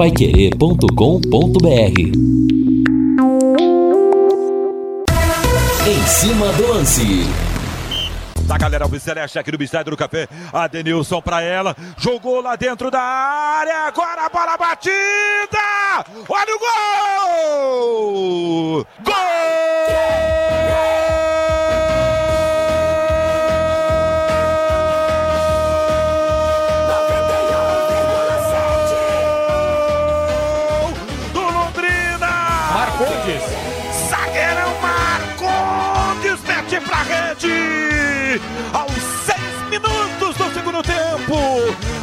[0.00, 2.00] paiquerê.com.br
[5.86, 7.26] Em cima do lance
[8.46, 10.26] da galera Alves Celeste aqui no Bistério do Café.
[10.50, 14.96] Adenilson para ela, jogou lá dentro da área, agora a bola batida!
[16.26, 16.58] Olha o
[18.74, 18.86] gol!
[19.04, 20.99] Gol!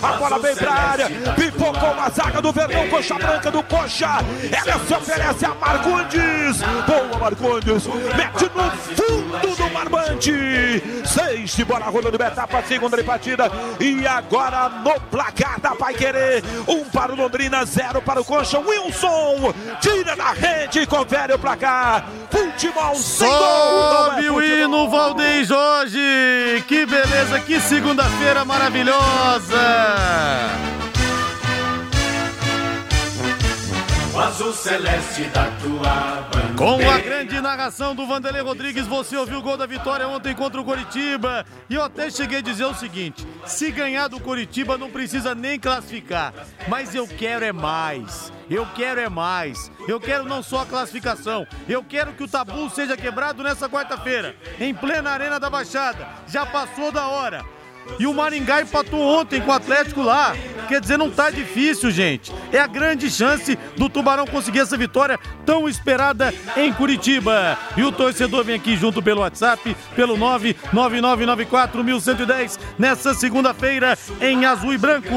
[0.02, 1.10] A bola vem pra área.
[1.36, 2.88] Pipocou a zaga do Verdão.
[2.90, 4.20] Coxa branca do Coxa.
[4.52, 6.62] Ela se oferece a Marcondes.
[6.86, 7.88] Boa, Marcondes.
[7.88, 10.32] Mete no fundo do Marbante.
[11.06, 13.52] Seis de bola rolando etapa, segunda de partida.
[13.80, 16.44] E agora no placar da Pai Querer.
[16.68, 18.60] Um para o Londrina, zero para o Coxa.
[18.60, 22.06] Wilson tira da rede e confere o placar.
[22.58, 23.38] Futebol sem gol.
[23.38, 26.64] Sobe é o hino, Valdez Jorge.
[26.68, 29.62] Que beleza, que segunda-feira maravilhosa.
[34.18, 36.56] O azul celeste da tua bandeira.
[36.58, 40.60] Com a grande narração do Vanderlei Rodrigues, você ouviu o gol da vitória ontem contra
[40.60, 41.46] o Coritiba.
[41.70, 45.60] E eu até cheguei a dizer o seguinte: se ganhar do Coritiba não precisa nem
[45.60, 46.34] classificar.
[46.68, 48.34] Mas eu quero é mais.
[48.50, 49.72] Eu quero é mais.
[49.88, 51.46] Eu quero não só a classificação.
[51.70, 56.08] Eu quero que o tabu seja quebrado nessa quarta-feira, em plena Arena da Baixada.
[56.28, 57.46] Já passou da hora.
[58.00, 60.36] E o Maringá empatou ontem com o Atlético lá.
[60.68, 62.34] Quer dizer, não tá difícil, gente.
[62.52, 67.58] É a grande chance do Tubarão conseguir essa vitória tão esperada em Curitiba.
[67.76, 74.78] E o torcedor vem aqui junto pelo WhatsApp, pelo 999941110, nessa segunda-feira em azul e
[74.78, 75.08] branco.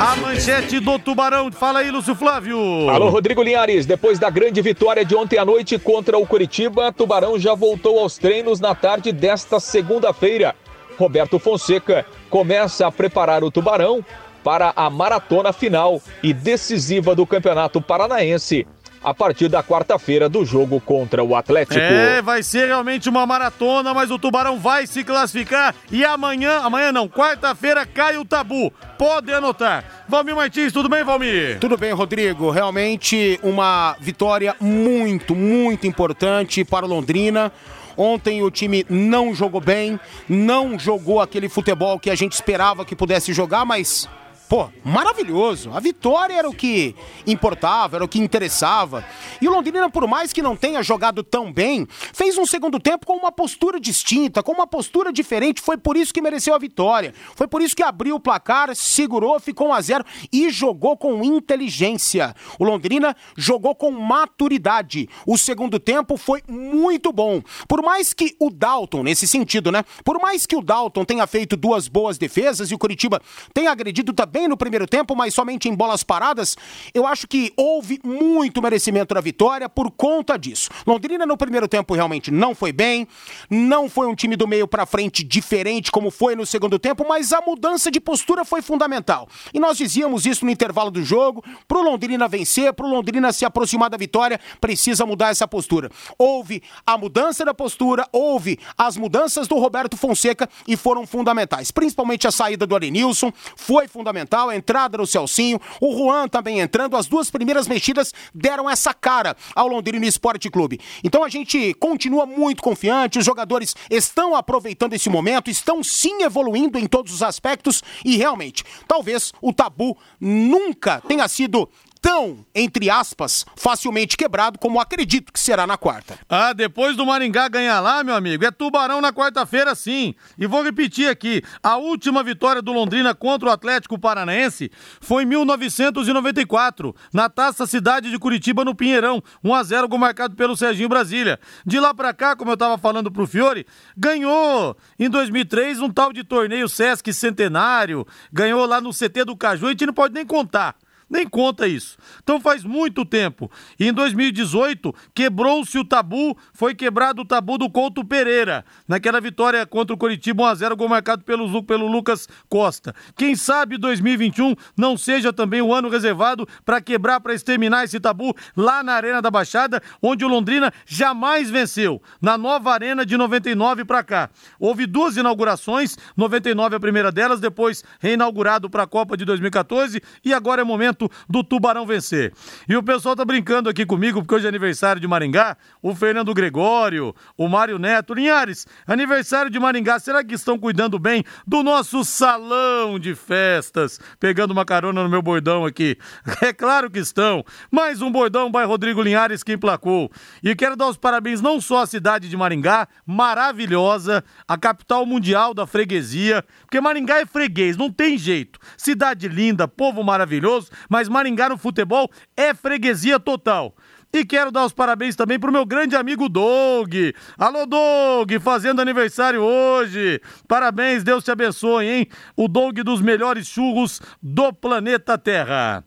[0.00, 1.50] A manchete do Tubarão.
[1.50, 2.58] Fala aí, Lúcio Flávio.
[2.90, 3.86] Alô, Rodrigo Linhares.
[3.86, 8.18] Depois da grande vitória de ontem à noite contra o Curitiba, Tubarão já voltou aos
[8.18, 10.54] treinos na tarde desta segunda-feira.
[10.98, 14.04] Roberto Fonseca começa a preparar o Tubarão
[14.42, 18.66] para a maratona final e decisiva do Campeonato Paranaense
[19.02, 21.78] a partir da quarta-feira do jogo contra o Atlético.
[21.78, 26.92] É, vai ser realmente uma maratona, mas o Tubarão vai se classificar e amanhã, amanhã
[26.92, 28.72] não, quarta-feira cai o tabu.
[28.98, 29.84] Pode anotar.
[30.08, 31.58] Valmir Martins, tudo bem, Valmir?
[31.58, 32.50] Tudo bem, Rodrigo.
[32.50, 37.50] Realmente uma vitória muito, muito importante para o Londrina.
[37.96, 42.96] Ontem o time não jogou bem, não jogou aquele futebol que a gente esperava que
[42.96, 44.08] pudesse jogar, mas
[44.52, 45.70] Pô, maravilhoso.
[45.72, 46.94] A vitória era o que
[47.26, 49.02] importava, era o que interessava.
[49.40, 53.06] E o Londrina, por mais que não tenha jogado tão bem, fez um segundo tempo
[53.06, 55.62] com uma postura distinta, com uma postura diferente.
[55.62, 57.14] Foi por isso que mereceu a vitória.
[57.34, 61.24] Foi por isso que abriu o placar, segurou, ficou 1 a 0 e jogou com
[61.24, 62.36] inteligência.
[62.58, 65.08] O Londrina jogou com maturidade.
[65.26, 67.40] O segundo tempo foi muito bom.
[67.66, 69.82] Por mais que o Dalton, nesse sentido, né?
[70.04, 73.18] Por mais que o Dalton tenha feito duas boas defesas e o Curitiba
[73.54, 76.56] tenha agredido também bem no primeiro tempo, mas somente em bolas paradas.
[76.92, 80.68] Eu acho que houve muito merecimento da vitória por conta disso.
[80.86, 83.06] Londrina no primeiro tempo realmente não foi bem,
[83.48, 87.32] não foi um time do meio para frente diferente como foi no segundo tempo, mas
[87.32, 89.28] a mudança de postura foi fundamental.
[89.54, 93.90] E nós dizíamos isso no intervalo do jogo, pro Londrina vencer, pro Londrina se aproximar
[93.90, 95.90] da vitória, precisa mudar essa postura.
[96.18, 102.26] Houve a mudança da postura, houve as mudanças do Roberto Fonseca e foram fundamentais, principalmente
[102.26, 106.96] a saída do Arenilson, foi fundamental fundamental, a entrada do Celcinho, o Juan também entrando,
[106.96, 110.80] as duas primeiras mexidas deram essa cara ao Londrina Esporte Clube.
[111.04, 116.78] Então a gente continua muito confiante, os jogadores estão aproveitando esse momento, estão sim evoluindo
[116.78, 121.68] em todos os aspectos e realmente, talvez o tabu nunca tenha sido
[122.02, 126.18] tão, entre aspas, facilmente quebrado como acredito que será na quarta.
[126.28, 130.12] Ah, depois do Maringá ganhar lá, meu amigo, é Tubarão na quarta-feira sim.
[130.36, 134.70] E vou repetir aqui, a última vitória do Londrina contra o Atlético Paranaense
[135.00, 140.34] foi em 1994, na Taça Cidade de Curitiba, no Pinheirão, 1 a 0 gol marcado
[140.34, 141.38] pelo Serginho Brasília.
[141.64, 143.64] De lá pra cá, como eu tava falando pro Fiore,
[143.96, 149.66] ganhou em 2003 um tal de torneio Sesc Centenário, ganhou lá no CT do Caju,
[149.66, 150.74] a gente não pode nem contar.
[151.12, 151.98] Nem conta isso.
[152.22, 153.50] Então faz muito tempo.
[153.78, 159.66] E em 2018, quebrou-se o tabu, foi quebrado o tabu do Couto Pereira, naquela vitória
[159.66, 162.94] contra o Coritiba 1x0, gol marcado pelo, pelo Lucas Costa.
[163.14, 168.34] Quem sabe 2021 não seja também o ano reservado para quebrar, para exterminar esse tabu
[168.56, 172.00] lá na Arena da Baixada, onde o Londrina jamais venceu.
[172.22, 174.30] Na nova Arena de 99 para cá.
[174.58, 180.32] Houve duas inaugurações, 99 a primeira delas, depois reinaugurado para a Copa de 2014 e
[180.32, 182.32] agora é momento do Tubarão vencer.
[182.68, 186.34] E o pessoal tá brincando aqui comigo, porque hoje é aniversário de Maringá, o Fernando
[186.34, 192.04] Gregório, o Mário Neto, Linhares, aniversário de Maringá, será que estão cuidando bem do nosso
[192.04, 194.00] salão de festas?
[194.18, 195.96] Pegando uma carona no meu bordão aqui.
[196.42, 197.44] É claro que estão.
[197.70, 200.10] Mais um bordão by Rodrigo Linhares que emplacou.
[200.42, 205.54] E quero dar os parabéns não só à cidade de Maringá, maravilhosa, a capital mundial
[205.54, 208.58] da freguesia, porque Maringá é freguês, não tem jeito.
[208.76, 213.74] Cidade linda, povo maravilhoso, mas Maringá no futebol é freguesia total.
[214.14, 216.94] E quero dar os parabéns também pro meu grande amigo Doug.
[217.38, 220.20] Alô, Doug, fazendo aniversário hoje.
[220.46, 222.06] Parabéns, Deus te abençoe, hein?
[222.36, 225.82] O Doug dos melhores churros do planeta Terra.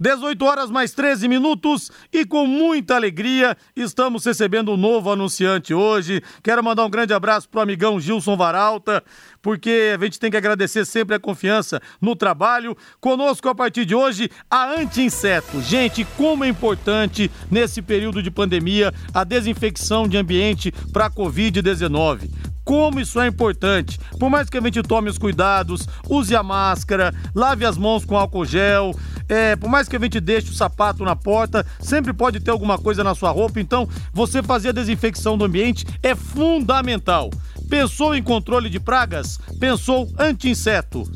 [0.00, 6.22] 18 horas mais 13 minutos e com muita alegria estamos recebendo um novo anunciante hoje.
[6.42, 9.04] Quero mandar um grande abraço pro amigão Gilson Varalta,
[9.42, 12.74] porque a gente tem que agradecer sempre a confiança no trabalho.
[12.98, 15.60] Conosco a partir de hoje a Anti-Inseto.
[15.60, 23.00] Gente, como é importante nesse período de pandemia a desinfecção de ambiente para COVID-19 como
[23.00, 23.98] isso é importante.
[24.18, 28.16] Por mais que a gente tome os cuidados, use a máscara, lave as mãos com
[28.16, 28.94] álcool gel,
[29.28, 32.78] é, por mais que a gente deixe o sapato na porta, sempre pode ter alguma
[32.78, 37.30] coisa na sua roupa, então você fazer a desinfecção do ambiente é fundamental.
[37.68, 39.38] Pensou em controle de pragas?
[39.60, 41.08] Pensou anti-inseto.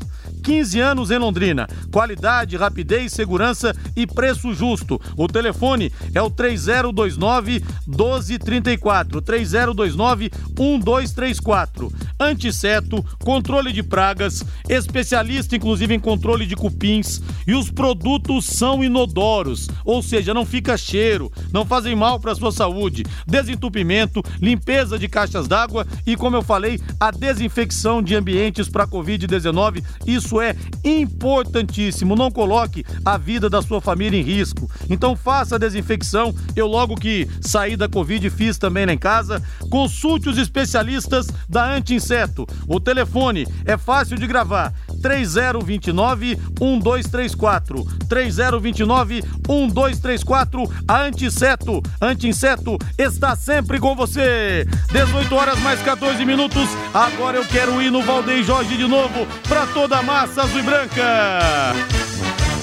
[0.45, 1.67] 15 anos em Londrina.
[1.91, 5.01] Qualidade, rapidez, segurança e preço justo.
[5.17, 9.21] O telefone é o 3029 1234.
[9.21, 11.91] 3029 1234.
[12.19, 19.67] Antisseto, controle de pragas, especialista inclusive em controle de cupins e os produtos são inodoros,
[19.83, 23.03] ou seja, não fica cheiro, não fazem mal para sua saúde.
[23.25, 29.83] Desentupimento, limpeza de caixas d'água e como eu falei, a desinfecção de ambientes para COVID-19.
[30.05, 32.15] Isso isso é importantíssimo.
[32.15, 34.69] Não coloque a vida da sua família em risco.
[34.89, 36.35] Então faça a desinfecção.
[36.55, 39.41] Eu logo que saí da Covid fiz também lá em casa.
[39.69, 42.45] Consulte os especialistas da Anti-Inseto.
[42.67, 44.73] O telefone é fácil de gravar.
[45.05, 47.85] 3029 1234.
[48.09, 50.73] 3029 1234.
[50.87, 54.65] A Anti-Inseto está sempre com você.
[54.91, 56.67] 18 horas mais 14 minutos.
[56.91, 60.63] Agora eu quero ir no Valdeir Jorge de novo para toda a massa azul e
[60.63, 61.03] branca.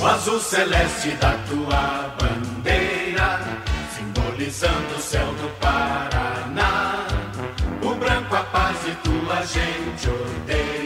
[0.00, 3.40] O azul celeste da tua bandeira,
[3.96, 7.06] simbolizando o céu do Paraná.
[7.80, 10.81] O branco a paz e tua gente odeia.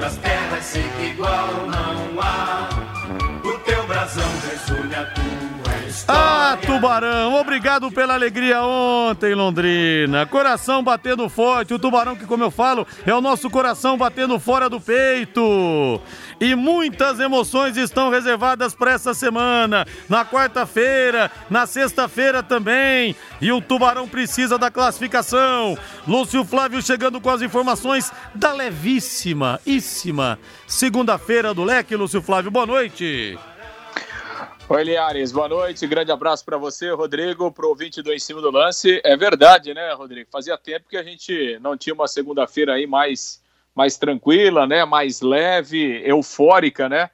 [0.00, 2.70] Outras terras sei que igual não há.
[3.44, 5.29] O teu brasão resulha história.
[6.06, 10.26] Ah, Tubarão, obrigado pela alegria ontem, Londrina.
[10.26, 11.74] Coração batendo forte.
[11.74, 16.00] O Tubarão, que, como eu falo, é o nosso coração batendo fora do peito.
[16.40, 19.86] E muitas emoções estão reservadas para essa semana.
[20.08, 23.14] Na quarta-feira, na sexta-feira também.
[23.40, 25.76] E o Tubarão precisa da classificação.
[26.06, 31.96] Lúcio Flávio chegando com as informações da levíssima, íssima segunda-feira do Leque.
[31.96, 33.38] Lúcio Flávio, boa noite.
[34.72, 35.84] Oi, Liares, boa noite.
[35.84, 39.00] Grande abraço para você, Rodrigo, pro ouvinte do Em Cima do Lance.
[39.02, 40.30] É verdade, né, Rodrigo?
[40.30, 43.42] Fazia tempo que a gente não tinha uma segunda-feira aí mais,
[43.74, 44.84] mais tranquila, né?
[44.84, 47.10] Mais leve, eufórica, né?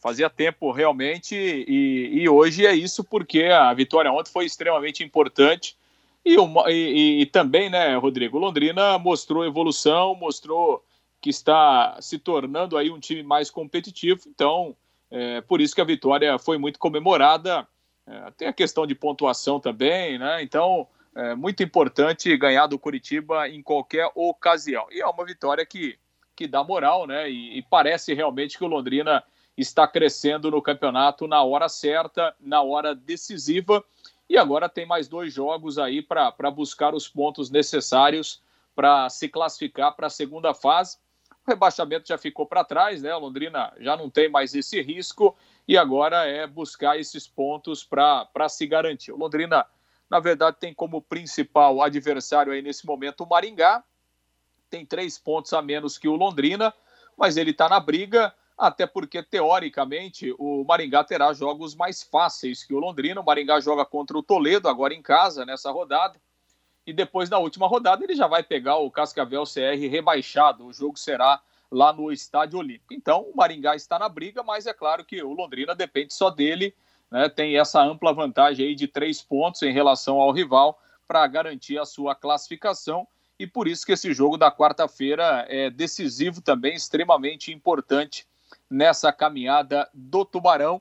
[0.00, 5.76] Fazia tempo realmente e, e hoje é isso porque a vitória ontem foi extremamente importante
[6.24, 8.40] e, e, e também, né, Rodrigo?
[8.40, 10.84] Londrina mostrou evolução, mostrou
[11.20, 14.74] que está se tornando aí um time mais competitivo, então
[15.10, 17.66] é, por isso que a vitória foi muito comemorada.
[18.06, 20.42] É, tem a questão de pontuação também, né?
[20.42, 24.86] Então, é muito importante ganhar do Curitiba em qualquer ocasião.
[24.90, 25.98] E é uma vitória que,
[26.36, 27.30] que dá moral, né?
[27.30, 29.24] E, e parece realmente que o Londrina
[29.56, 33.84] está crescendo no campeonato na hora certa, na hora decisiva.
[34.28, 38.42] E agora tem mais dois jogos aí para buscar os pontos necessários
[38.76, 40.98] para se classificar para a segunda fase.
[41.48, 43.14] O rebaixamento já ficou para trás, né?
[43.14, 45.34] O Londrina já não tem mais esse risco
[45.66, 49.12] e agora é buscar esses pontos para se garantir.
[49.12, 49.64] O Londrina,
[50.10, 53.82] na verdade, tem como principal adversário aí nesse momento o Maringá,
[54.68, 56.74] tem três pontos a menos que o Londrina,
[57.16, 58.34] mas ele está na briga.
[58.58, 63.20] até porque, teoricamente, o Maringá terá jogos mais fáceis que o Londrina.
[63.20, 66.20] O Maringá joga contra o Toledo, agora em casa, nessa rodada.
[66.88, 70.64] E depois, na última rodada, ele já vai pegar o Cascavel CR rebaixado.
[70.64, 71.38] O jogo será
[71.70, 72.94] lá no Estádio Olímpico.
[72.94, 76.74] Então, o Maringá está na briga, mas é claro que o Londrina depende só dele.
[77.10, 77.28] Né?
[77.28, 81.84] Tem essa ampla vantagem aí de três pontos em relação ao rival para garantir a
[81.84, 83.06] sua classificação.
[83.38, 88.26] E por isso que esse jogo da quarta-feira é decisivo também, extremamente importante
[88.70, 90.80] nessa caminhada do Tubarão.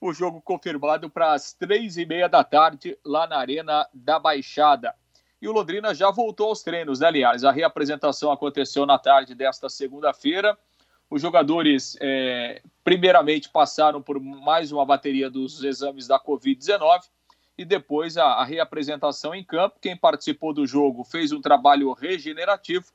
[0.00, 4.94] O jogo confirmado para as três e meia da tarde lá na Arena da Baixada.
[5.40, 7.44] E o Londrina já voltou aos treinos, né, Linhares?
[7.44, 10.58] A reapresentação aconteceu na tarde desta segunda-feira.
[11.08, 17.02] Os jogadores, é, primeiramente, passaram por mais uma bateria dos exames da Covid-19
[17.56, 19.78] e depois a, a, reapresentação em campo.
[19.80, 22.86] Quem participou do jogo fez um trabalho regenerativo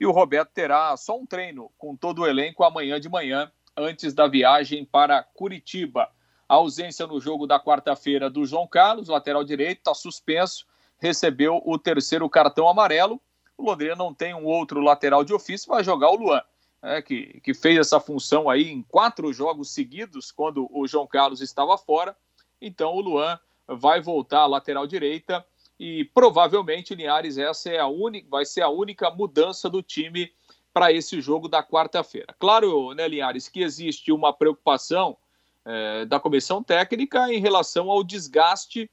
[0.00, 4.14] e o Roberto terá só um treino com todo o elenco amanhã de manhã antes
[4.14, 6.08] da viagem para Curitiba.
[6.48, 10.66] A ausência no jogo da quarta-feira do João Carlos, lateral direito, está suspenso,
[10.98, 13.20] recebeu o terceiro cartão amarelo.
[13.56, 16.42] O Londrina não tem um outro lateral de ofício, vai jogar o Luan,
[16.82, 21.40] né, que, que fez essa função aí em quatro jogos seguidos, quando o João Carlos
[21.40, 22.16] estava fora.
[22.60, 25.44] Então o Luan vai voltar à lateral direita
[25.78, 30.32] e provavelmente Linhares essa é a única, vai ser a única mudança do time
[30.72, 32.34] para esse jogo da quarta-feira.
[32.38, 35.16] Claro, né, Linhares, que existe uma preocupação
[35.64, 38.90] é, da comissão técnica em relação ao desgaste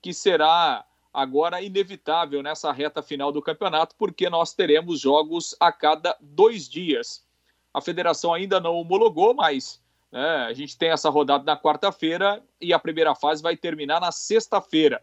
[0.00, 6.16] que será agora inevitável nessa reta final do campeonato, porque nós teremos jogos a cada
[6.20, 7.26] dois dias.
[7.72, 12.72] A federação ainda não homologou, mas né, a gente tem essa rodada na quarta-feira e
[12.72, 15.02] a primeira fase vai terminar na sexta-feira.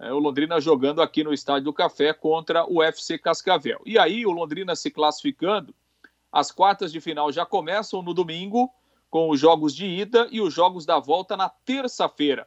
[0.00, 3.80] É, o Londrina jogando aqui no Estádio do Café contra o FC Cascavel.
[3.84, 5.74] E aí, o Londrina se classificando,
[6.30, 8.70] as quartas de final já começam no domingo,
[9.10, 12.46] com os jogos de ida e os jogos da volta na terça-feira.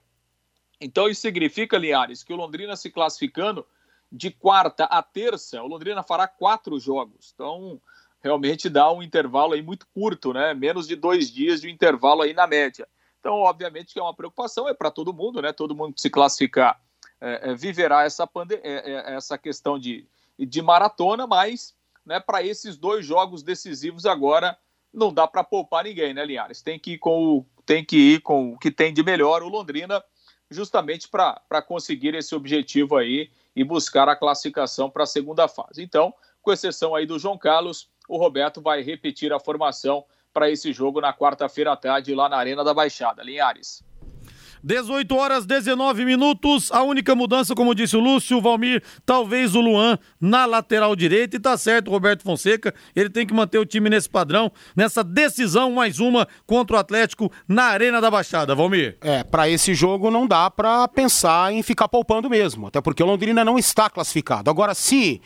[0.81, 3.65] Então, isso significa, Liares, que o Londrina se classificando
[4.11, 7.31] de quarta a terça, o Londrina fará quatro jogos.
[7.33, 7.79] Então,
[8.21, 10.53] realmente dá um intervalo aí muito curto, né?
[10.53, 12.88] Menos de dois dias de intervalo aí na média.
[13.19, 15.53] Então, obviamente que é uma preocupação, é para todo mundo, né?
[15.53, 16.81] Todo mundo se classificar
[17.21, 20.07] é, é, viverá essa, é, é, essa questão de,
[20.39, 24.57] de maratona, mas né, para esses dois jogos decisivos agora
[24.91, 26.63] não dá para poupar ninguém, né, Linhares?
[26.63, 29.50] Tem que ir com o, tem que ir com o que tem de melhor o
[29.50, 30.03] Londrina,
[30.51, 35.81] justamente para conseguir esse objetivo aí e buscar a classificação para a segunda fase.
[35.81, 40.03] Então, com exceção aí do João Carlos, o Roberto vai repetir a formação
[40.34, 43.24] para esse jogo na quarta-feira à tarde lá na Arena da Baixada.
[43.24, 43.84] Linhares.
[44.63, 46.72] 18 horas 19 minutos.
[46.72, 51.38] A única mudança, como disse o Lúcio, o Valmir, talvez o Luan na lateral direita.
[51.38, 52.74] E tá certo, Roberto Fonseca.
[52.96, 57.32] Ele tem que manter o time nesse padrão, nessa decisão, mais uma contra o Atlético
[57.48, 58.56] na Arena da Baixada.
[58.56, 58.98] Valmir.
[59.01, 62.68] É, para esse jogo não dá para pensar em ficar poupando mesmo.
[62.68, 64.50] Até porque o Londrina não está classificado.
[64.50, 65.22] Agora, se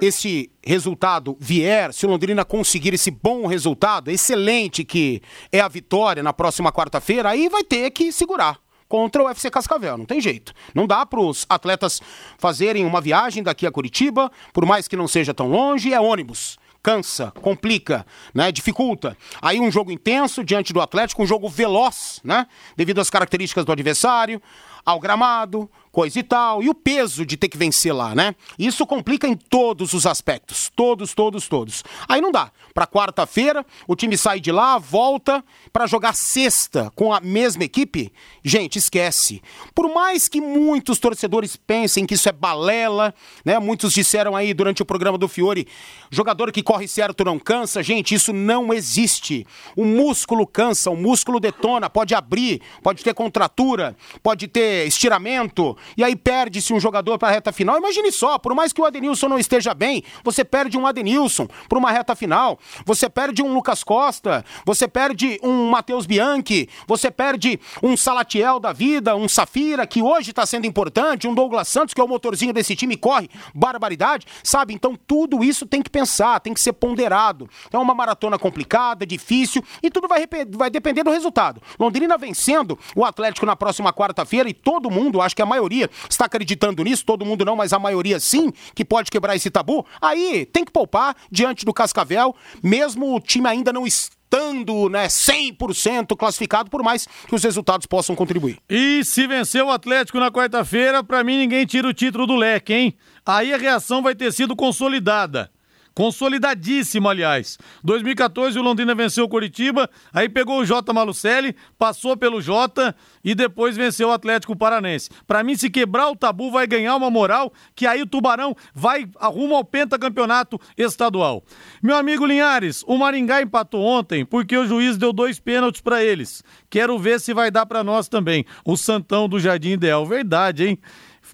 [0.00, 6.22] esse resultado vier, se o Londrina conseguir esse bom resultado, excelente que é a vitória
[6.22, 9.98] na próxima quarta-feira, aí vai ter que segurar contra o UFC Cascavel.
[9.98, 10.52] Não tem jeito.
[10.74, 12.00] Não dá para os atletas
[12.38, 16.58] fazerem uma viagem daqui a Curitiba, por mais que não seja tão longe, é ônibus
[16.86, 19.18] cansa, complica, né, dificulta.
[19.42, 23.72] Aí um jogo intenso diante do Atlético, um jogo veloz, né, devido às características do
[23.72, 24.40] adversário,
[24.84, 28.34] ao gramado, coisa e tal, e o peso de ter que vencer lá, né?
[28.58, 31.82] Isso complica em todos os aspectos, todos, todos, todos.
[32.06, 32.52] Aí não dá.
[32.74, 38.12] Para quarta-feira, o time sai de lá, volta para jogar sexta com a mesma equipe.
[38.44, 39.40] Gente, esquece.
[39.74, 43.58] Por mais que muitos torcedores pensem que isso é balela, né?
[43.58, 45.66] Muitos disseram aí durante o programa do Fiore,
[46.10, 47.82] jogador que corre certo não cansa.
[47.82, 49.46] Gente, isso não existe.
[49.74, 56.04] O músculo cansa, o músculo detona, pode abrir, pode ter contratura, pode ter estiramento, e
[56.04, 57.76] aí perde-se um jogador para a reta final.
[57.78, 61.78] Imagine só, por mais que o Adenilson não esteja bem, você perde um Adenilson para
[61.78, 67.60] uma reta final, você perde um Lucas Costa, você perde um Matheus Bianchi, você perde
[67.82, 72.00] um Salatiel da vida, um Safira, que hoje está sendo importante, um Douglas Santos, que
[72.00, 74.72] é o motorzinho desse time, corre barbaridade, sabe?
[74.74, 77.48] Então tudo isso tem que pensar, tem que ser ponderado.
[77.72, 81.60] É uma maratona complicada, difícil, e tudo vai, vai depender do resultado.
[81.78, 85.90] Londrina vencendo o Atlético na próxima quarta-feira, e todo mundo, acho que a maioria maioria
[86.08, 89.84] está acreditando nisso, todo mundo não, mas a maioria sim, que pode quebrar esse tabu,
[90.00, 96.16] aí tem que poupar diante do Cascavel, mesmo o time ainda não estando né, 100%
[96.16, 98.58] classificado, por mais que os resultados possam contribuir.
[98.68, 102.72] E se vencer o Atlético na quarta-feira, para mim ninguém tira o título do leque,
[102.72, 102.94] hein?
[103.24, 105.50] Aí a reação vai ter sido consolidada.
[105.96, 107.56] Consolidadíssimo, aliás.
[107.82, 113.34] 2014 o Londrina venceu o Coritiba, aí pegou o Jota Malucelli, passou pelo Jota e
[113.34, 115.08] depois venceu o Atlético Paranense.
[115.26, 119.08] Para mim, se quebrar o tabu, vai ganhar uma moral que aí o Tubarão vai
[119.18, 121.42] rumo ao pentacampeonato estadual.
[121.82, 126.44] Meu amigo Linhares, o Maringá empatou ontem porque o juiz deu dois pênaltis para eles.
[126.68, 128.44] Quero ver se vai dar para nós também.
[128.66, 130.04] O Santão do Jardim Ideal.
[130.04, 130.78] Verdade, hein?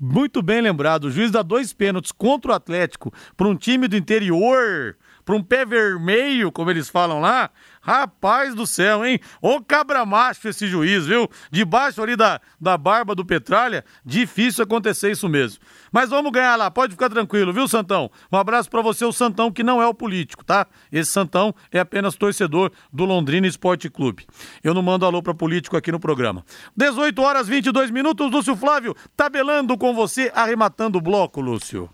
[0.01, 1.05] Muito bem lembrado.
[1.05, 5.43] O juiz dá dois pênaltis contra o Atlético para um time do interior, para um
[5.43, 7.51] pé vermelho, como eles falam lá.
[7.81, 9.19] Rapaz do céu, hein?
[9.41, 11.29] Ô cabra macho esse juiz, viu?
[11.51, 15.61] Debaixo ali da, da barba do Petralha, difícil acontecer isso mesmo.
[15.91, 18.09] Mas vamos ganhar lá, pode ficar tranquilo, viu, Santão?
[18.31, 20.67] Um abraço para você, o Santão, que não é o político, tá?
[20.93, 24.27] Esse Santão é apenas torcedor do Londrina Esporte Clube.
[24.63, 26.45] Eu não mando alô para político aqui no programa.
[26.77, 31.91] 18 horas 22 minutos, Lúcio Flávio, tabelando com você, arrematando o bloco, Lúcio.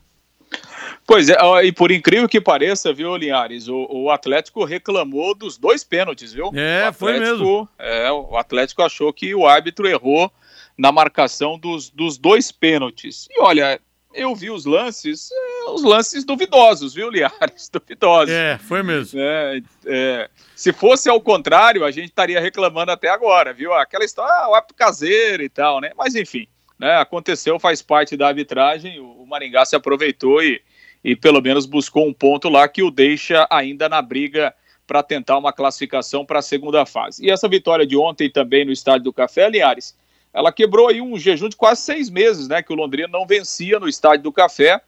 [1.06, 5.82] Pois é, e por incrível que pareça, viu, Linhares, o, o Atlético reclamou dos dois
[5.82, 6.50] pênaltis, viu?
[6.54, 7.68] É, Atlético, foi mesmo.
[7.78, 10.30] É, o Atlético achou que o árbitro errou
[10.76, 13.26] na marcação dos, dos dois pênaltis.
[13.30, 13.80] E olha,
[14.14, 17.68] eu vi os lances, é, os lances duvidosos, viu, Linhares?
[17.72, 18.30] Duvidosos.
[18.30, 19.18] É, foi mesmo.
[19.20, 23.72] É, é, se fosse ao contrário, a gente estaria reclamando até agora, viu?
[23.72, 25.92] Aquela história, ah, o árbitro caseiro e tal, né?
[25.96, 26.46] Mas enfim,
[26.78, 26.96] né?
[26.96, 30.60] Aconteceu, faz parte da arbitragem, o, Maringá se aproveitou e
[31.02, 34.54] e pelo menos buscou um ponto lá que o deixa ainda na briga
[34.86, 37.24] para tentar uma classificação para a segunda fase.
[37.24, 39.96] E essa vitória de ontem também no Estádio do Café, Linhares,
[40.32, 43.78] ela quebrou aí um jejum de quase seis meses, né, que o Londrina não vencia
[43.78, 44.80] no Estádio do Café,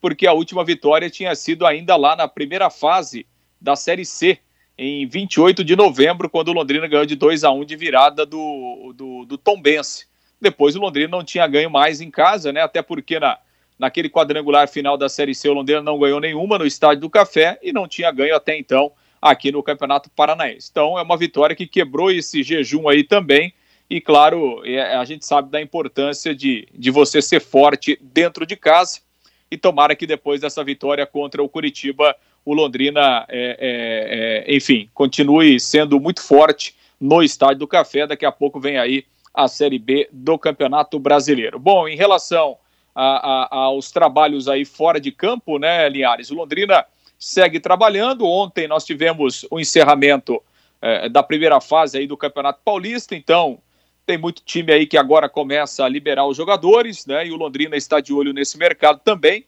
[0.00, 3.26] porque a última vitória tinha sido ainda lá na primeira fase
[3.60, 4.38] da Série C,
[4.76, 8.92] em 28 de novembro, quando o Londrina ganhou de 2 a 1 de virada do,
[8.94, 10.06] do, do Tombense.
[10.40, 13.38] Depois o Londrina não tinha ganho mais em casa, né, até porque na,
[13.78, 17.58] Naquele quadrangular final da Série C, o Londrina não ganhou nenhuma no Estádio do Café
[17.62, 20.68] e não tinha ganho até então aqui no Campeonato Paranaense.
[20.70, 23.52] Então é uma vitória que quebrou esse jejum aí também.
[23.90, 28.54] E claro, é, a gente sabe da importância de, de você ser forte dentro de
[28.54, 29.00] casa.
[29.50, 32.14] E tomara que depois dessa vitória contra o Curitiba,
[32.44, 38.06] o Londrina, é, é, é, enfim, continue sendo muito forte no Estádio do Café.
[38.06, 41.58] Daqui a pouco vem aí a Série B do Campeonato Brasileiro.
[41.58, 42.56] Bom, em relação
[42.94, 46.30] a, a, aos trabalhos aí fora de campo, né, Linhares?
[46.30, 46.86] O Londrina
[47.18, 48.24] segue trabalhando.
[48.26, 50.40] Ontem nós tivemos o encerramento
[50.80, 53.58] é, da primeira fase aí do Campeonato Paulista, então
[54.06, 57.26] tem muito time aí que agora começa a liberar os jogadores, né?
[57.26, 59.46] E o Londrina está de olho nesse mercado também.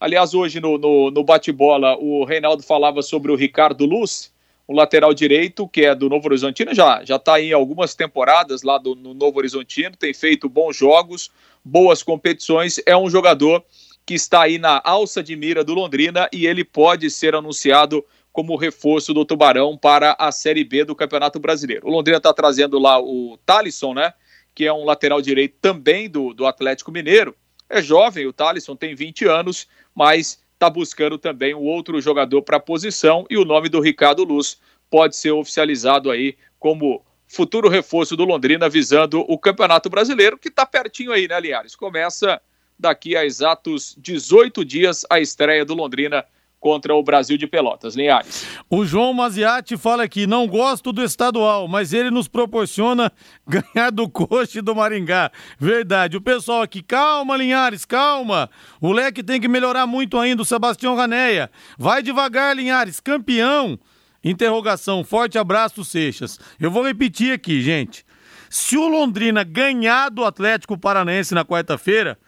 [0.00, 4.32] Aliás, hoje no, no, no bate-bola, o Reinaldo falava sobre o Ricardo Luz,
[4.68, 8.76] o lateral direito, que é do Novo Horizontino, já já está em algumas temporadas lá
[8.76, 11.30] do, no Novo Horizontino, tem feito bons jogos,
[11.64, 13.64] boas competições, é um jogador
[14.04, 18.56] que está aí na alça de mira do Londrina e ele pode ser anunciado como
[18.56, 21.88] reforço do Tubarão para a Série B do Campeonato Brasileiro.
[21.88, 24.12] O Londrina está trazendo lá o Talisson, né?
[24.54, 27.34] Que é um lateral direito também do, do Atlético Mineiro.
[27.68, 32.56] É jovem, o Talisson tem 20 anos, mas está buscando também um outro jogador para
[32.56, 34.58] a posição e o nome do Ricardo Luz
[34.90, 40.66] pode ser oficializado aí como futuro reforço do Londrina visando o Campeonato Brasileiro, que está
[40.66, 41.76] pertinho aí, né, Liares?
[41.76, 42.40] Começa
[42.76, 46.24] daqui a exatos 18 dias a estreia do Londrina
[46.60, 47.94] contra o Brasil de Pelotas.
[47.94, 48.46] Linhares.
[48.68, 53.12] O João Maziati fala aqui, não gosto do estadual, mas ele nos proporciona
[53.46, 55.30] ganhar do Coxa e do Maringá.
[55.58, 56.16] Verdade.
[56.16, 58.50] O pessoal aqui, calma, Linhares, calma.
[58.80, 61.50] O leque tem que melhorar muito ainda, o Sebastião Raneia.
[61.78, 63.78] Vai devagar, Linhares, campeão.
[64.22, 66.40] Interrogação, forte abraço, Seixas.
[66.58, 68.04] Eu vou repetir aqui, gente.
[68.50, 72.18] Se o Londrina ganhar do Atlético Paranaense na quarta-feira,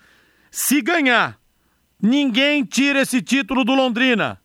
[0.51, 1.40] se ganhar,
[2.03, 4.41] ninguém tira esse título do Londrina.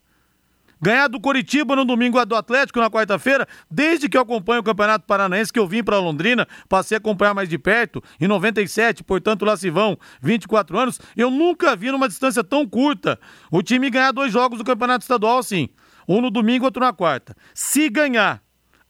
[0.81, 5.05] Ganhar do Coritiba no domingo do Atlético na quarta-feira, desde que eu acompanho o Campeonato
[5.07, 9.45] Paranaense, que eu vim para Londrina, passei a acompanhar mais de perto, em 97, portanto
[9.45, 13.17] lá se vão 24 anos, eu nunca vi numa distância tão curta
[13.49, 15.69] o time ganhar dois jogos do Campeonato Estadual assim.
[16.07, 17.35] Um no domingo, outro na quarta.
[17.53, 18.43] Se ganhar,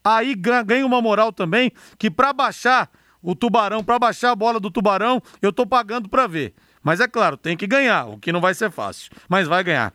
[0.04, 2.90] aí ganha uma moral também que para baixar
[3.22, 6.54] o Tubarão, para baixar a bola do Tubarão, eu tô pagando para ver.
[6.86, 9.92] Mas é claro, tem que ganhar, o que não vai ser fácil, mas vai ganhar.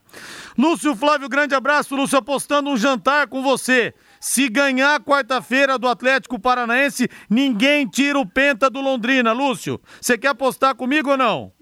[0.58, 1.94] Lúcio Flávio, grande abraço.
[1.94, 3.94] Lúcio apostando um jantar com você.
[4.20, 9.32] Se ganhar quarta-feira do Atlético Paranaense, ninguém tira o penta do Londrina.
[9.32, 11.52] Lúcio, você quer apostar comigo ou não?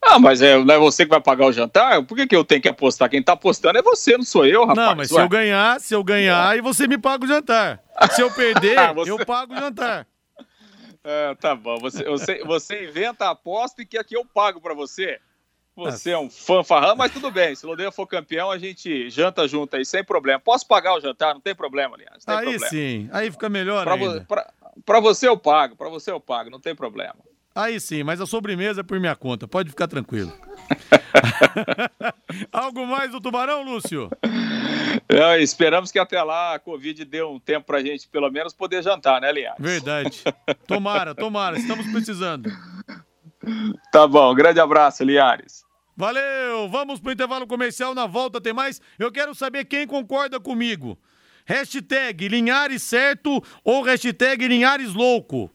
[0.00, 2.04] Ah, mas é, não é você que vai pagar o jantar?
[2.04, 3.10] Por que, que eu tenho que apostar?
[3.10, 4.88] Quem tá apostando é você, não sou eu, rapaz.
[4.88, 5.16] Não, mas Ué.
[5.16, 7.80] se eu ganhar, se eu ganhar, aí você me paga o jantar.
[8.12, 9.10] Se eu perder, ah, você...
[9.10, 10.06] eu pago o jantar.
[11.02, 11.78] É, tá bom.
[11.78, 15.18] Você, você, você inventa a aposta e que aqui eu pago para você.
[15.74, 17.54] você é um fanfarrão, mas tudo bem.
[17.54, 20.38] Se o Londrina for campeão, a gente janta junto aí, sem problema.
[20.38, 22.24] Posso pagar o jantar, não tem problema, aliás.
[22.24, 22.68] Tem aí problema.
[22.68, 24.24] sim, aí fica melhor pra, ainda.
[24.28, 24.52] pra,
[24.84, 27.16] pra você eu pago, pra você eu pago, não tem problema.
[27.54, 30.32] Aí sim, mas a sobremesa é por minha conta, pode ficar tranquilo.
[32.52, 34.10] Algo mais do Tubarão, Lúcio?
[35.12, 38.82] É, esperamos que até lá a Covid dê um tempo pra gente, pelo menos, poder
[38.82, 39.58] jantar, né, Linhares?
[39.58, 40.22] Verdade.
[40.68, 42.50] Tomara, tomara, estamos precisando.
[43.90, 45.64] Tá bom, grande abraço, Linhares.
[45.96, 46.68] Valeu!
[46.68, 48.80] Vamos pro intervalo comercial, na volta tem mais.
[48.98, 50.96] Eu quero saber quem concorda comigo.
[51.44, 55.50] Hashtag Linhares certo ou hashtag Linhares louco.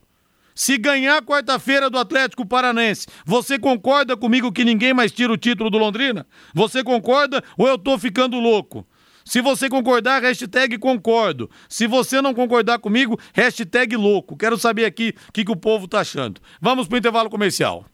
[0.54, 5.68] Se ganhar quarta-feira do Atlético Paranense, você concorda comigo que ninguém mais tira o título
[5.68, 6.26] do Londrina?
[6.54, 8.86] Você concorda ou eu tô ficando louco?
[9.26, 11.50] Se você concordar, hashtag concordo.
[11.68, 14.36] Se você não concordar comigo, hashtag louco.
[14.36, 16.40] Quero saber aqui o que, que o povo tá achando.
[16.60, 17.84] Vamos pro intervalo comercial.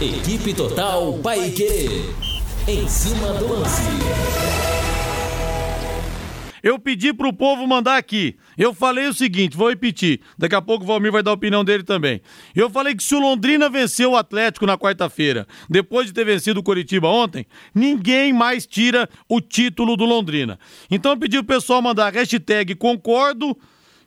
[0.00, 2.12] Equipe Total Paique.
[2.66, 4.61] Em cima do lance.
[6.62, 8.36] Eu pedi pro povo mandar aqui.
[8.56, 10.20] Eu falei o seguinte, vou repetir.
[10.38, 12.20] Daqui a pouco o Valmir vai dar a opinião dele também.
[12.54, 16.60] Eu falei que se o Londrina venceu o Atlético na quarta-feira, depois de ter vencido
[16.60, 20.58] o Coritiba ontem, ninguém mais tira o título do Londrina.
[20.90, 23.56] Então eu pedi pro pessoal mandar hashtag concordo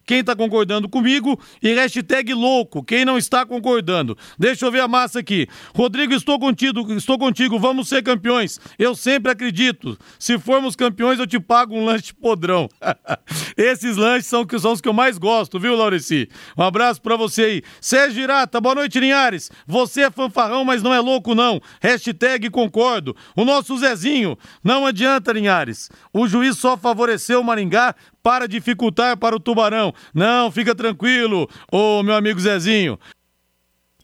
[0.06, 4.18] quem está concordando comigo e hashtag louco, quem não está concordando.
[4.38, 5.48] Deixa eu ver a massa aqui.
[5.74, 8.60] Rodrigo, estou contigo, estou contigo, vamos ser campeões.
[8.78, 9.98] Eu sempre acredito.
[10.20, 12.70] Se formos campeões, eu te pago um lanche podrão.
[13.58, 16.30] Esses lanches são, são os que eu mais gosto, viu, Laureci?
[16.58, 17.64] Um abraço para você aí.
[17.82, 19.50] Sérgio Girata, boa noite, Linhares.
[19.66, 21.62] Você é fanfarrão, mas não é louco, não.
[21.82, 23.16] Hashtag concordo.
[23.36, 25.90] O nosso Zezinho, não adianta, Linhares.
[26.14, 29.94] O juiz só favoreceu o Maringá para dificultar para o Tubarão.
[30.12, 32.98] Não, fica tranquilo, ô meu amigo Zezinho.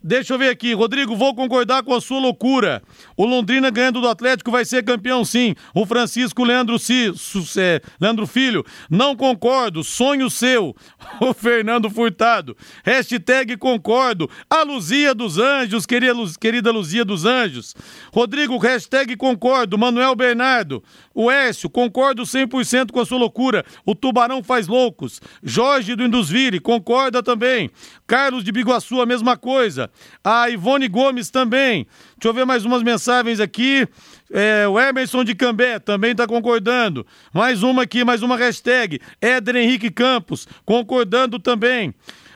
[0.03, 2.81] Deixa eu ver aqui, Rodrigo, vou concordar com a sua loucura.
[3.15, 5.53] O Londrina ganhando do Atlético vai ser campeão sim.
[5.75, 7.13] O Francisco Leandro, C...
[7.59, 10.75] é, Leandro Filho, não concordo, sonho seu.
[11.19, 14.27] O Fernando Furtado, hashtag concordo.
[14.49, 16.35] A Luzia dos Anjos, querida, Luz...
[16.35, 17.75] querida Luzia dos Anjos.
[18.11, 19.77] Rodrigo, hashtag concordo.
[19.77, 20.83] Manuel Bernardo,
[21.13, 23.63] o Écio, concordo 100% com a sua loucura.
[23.85, 25.21] O Tubarão faz loucos.
[25.43, 27.69] Jorge do Indusville, concorda também.
[28.07, 29.90] Carlos de Biguaçu, a mesma coisa.
[30.23, 31.87] A Ivone Gomes também.
[32.17, 33.87] Deixa eu ver mais umas mensagens aqui.
[34.31, 37.05] É, o Emerson de Cambé também está concordando.
[37.33, 38.99] Mais uma aqui, mais uma hashtag.
[39.21, 41.93] Éder Henrique Campos, concordando também.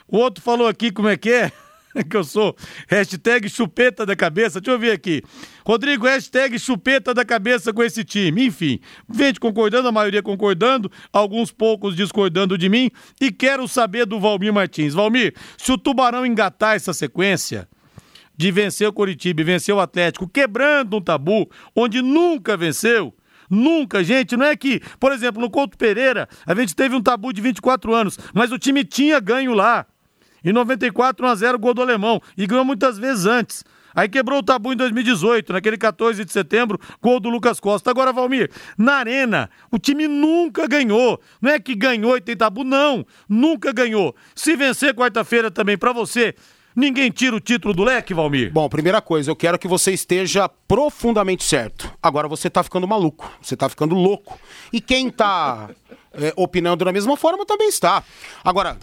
[0.08, 1.52] O outro falou aqui como é que é.
[2.10, 2.56] que eu sou.
[2.88, 4.60] Hashtag chupeta da cabeça.
[4.60, 5.22] Deixa eu ver aqui.
[5.66, 8.46] Rodrigo, hashtag chupeta da cabeça com esse time.
[8.46, 8.80] Enfim,
[9.14, 12.92] gente concordando, a maioria concordando, alguns poucos discordando de mim.
[13.20, 14.94] E quero saber do Valmir Martins.
[14.94, 17.68] Valmir, se o Tubarão engatar essa sequência
[18.38, 23.14] de vencer o Coritiba e vencer o Atlético, quebrando um tabu onde nunca venceu.
[23.50, 27.32] Nunca, gente, não é que, por exemplo, no Couto Pereira, a gente teve um tabu
[27.32, 29.86] de 24 anos, mas o time tinha ganho lá.
[30.46, 32.22] Em 94, 1x0, gol do alemão.
[32.38, 33.66] E ganhou muitas vezes antes.
[33.96, 37.90] Aí quebrou o tabu em 2018, naquele 14 de setembro, gol do Lucas Costa.
[37.90, 41.20] Agora, Valmir, na Arena, o time nunca ganhou.
[41.42, 43.06] Não é que ganhou e tem tabu, não.
[43.28, 44.14] Nunca ganhou.
[44.36, 46.36] Se vencer quarta-feira também para você,
[46.76, 48.52] ninguém tira o título do leque, Valmir.
[48.52, 51.90] Bom, primeira coisa, eu quero que você esteja profundamente certo.
[52.04, 54.38] Agora você tá ficando maluco, você tá ficando louco.
[54.74, 55.70] E quem tá
[56.12, 58.04] é, opinando da mesma forma também está.
[58.44, 58.78] Agora,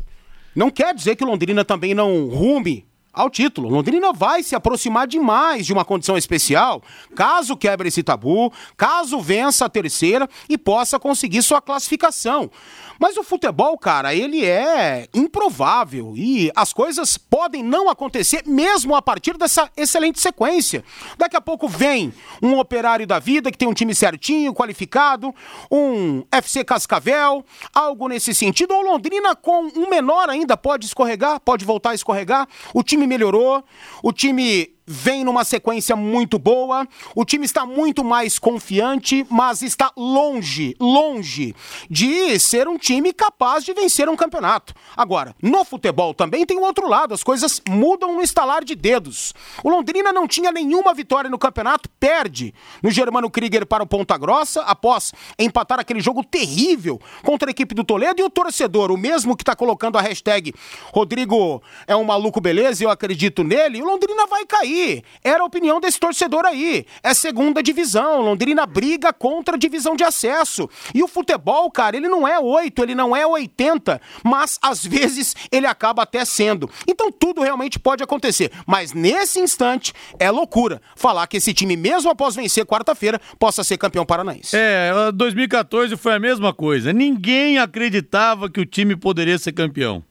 [0.54, 3.68] não quer dizer que Londrina também não rume ao título.
[3.68, 6.82] Londrina vai se aproximar demais de uma condição especial,
[7.14, 12.50] caso quebre esse tabu, caso vença a terceira e possa conseguir sua classificação.
[12.98, 19.02] Mas o futebol, cara, ele é improvável e as coisas podem não acontecer mesmo a
[19.02, 20.84] partir dessa excelente sequência.
[21.18, 25.34] Daqui a pouco vem um operário da vida que tem um time certinho, qualificado,
[25.68, 27.44] um FC Cascavel,
[27.74, 28.72] algo nesse sentido.
[28.72, 32.46] Ou Londrina com um menor ainda pode escorregar, pode voltar a escorregar.
[32.72, 33.64] O time melhorou,
[34.02, 36.86] o time vem numa sequência muito boa.
[37.14, 41.54] O time está muito mais confiante, mas está longe, longe
[41.88, 44.74] de ser um time capaz de vencer um campeonato.
[44.96, 49.32] Agora, no futebol também tem o outro lado, as coisas mudam no estalar de dedos.
[49.62, 54.16] O Londrina não tinha nenhuma vitória no campeonato, perde no Germano Krieger para o Ponta
[54.16, 58.96] Grossa após empatar aquele jogo terrível contra a equipe do Toledo e o torcedor, o
[58.96, 60.52] mesmo que está colocando a hashtag
[60.92, 65.46] Rodrigo é um maluco beleza, eu acredito nele, o Londrina vai cair aí era a
[65.46, 66.86] opinião desse torcedor aí.
[67.02, 68.22] É segunda divisão.
[68.22, 70.68] Londrina briga contra a divisão de acesso.
[70.94, 75.34] E o futebol, cara, ele não é 8, ele não é 80, mas às vezes
[75.50, 76.68] ele acaba até sendo.
[76.86, 78.50] Então tudo realmente pode acontecer.
[78.66, 83.76] Mas nesse instante é loucura falar que esse time, mesmo após vencer quarta-feira, possa ser
[83.76, 84.56] campeão paranaense.
[84.56, 86.92] É, 2014 foi a mesma coisa.
[86.92, 90.02] Ninguém acreditava que o time poderia ser campeão.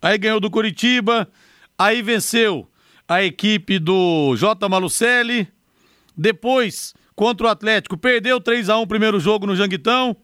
[0.00, 1.28] Aí ganhou do Curitiba,
[1.78, 2.68] aí venceu
[3.08, 4.68] a equipe do J.
[4.68, 5.48] Malucelli.
[6.16, 10.16] Depois, contra o Atlético, perdeu 3 a 1 o primeiro jogo no Janguitão.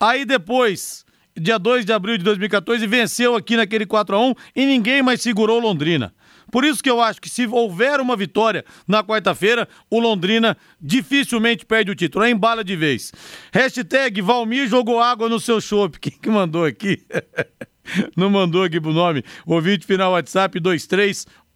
[0.00, 1.04] Aí depois,
[1.36, 5.20] dia 2 de abril de 2014, venceu aqui naquele 4 a 1 e ninguém mais
[5.22, 6.12] segurou Londrina.
[6.50, 11.64] Por isso que eu acho que se houver uma vitória na quarta-feira, o Londrina dificilmente
[11.64, 12.26] perde o título.
[12.26, 13.10] É embala de vez.
[13.50, 15.98] Hashtag Valmir jogou água no seu chopp.
[15.98, 17.02] Quem que mandou aqui?
[18.14, 19.24] Não mandou aqui pro nome.
[19.46, 20.60] Ouvinte final WhatsApp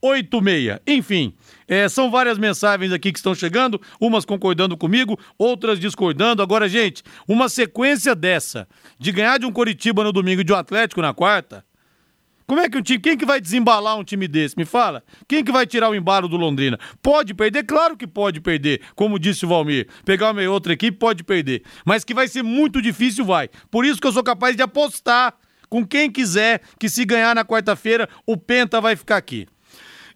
[0.06, 0.80] 2386.
[0.86, 1.34] Enfim,
[1.68, 6.42] é, são várias mensagens aqui que estão chegando, umas concordando comigo, outras discordando.
[6.42, 10.56] Agora, gente, uma sequência dessa, de ganhar de um Coritiba no domingo e de um
[10.56, 11.64] Atlético na quarta,
[12.46, 13.00] como é que um time.
[13.00, 14.56] Quem que vai desembalar um time desse?
[14.56, 15.02] Me fala.
[15.26, 16.78] Quem que vai tirar o embalo do Londrina?
[17.02, 17.64] Pode perder?
[17.64, 19.88] Claro que pode perder, como disse o Valmir.
[20.04, 21.64] Pegar uma outra equipe pode perder.
[21.84, 23.50] Mas que vai ser muito difícil, vai.
[23.68, 25.34] Por isso que eu sou capaz de apostar
[25.68, 29.48] com quem quiser que se ganhar na quarta-feira, o Penta vai ficar aqui.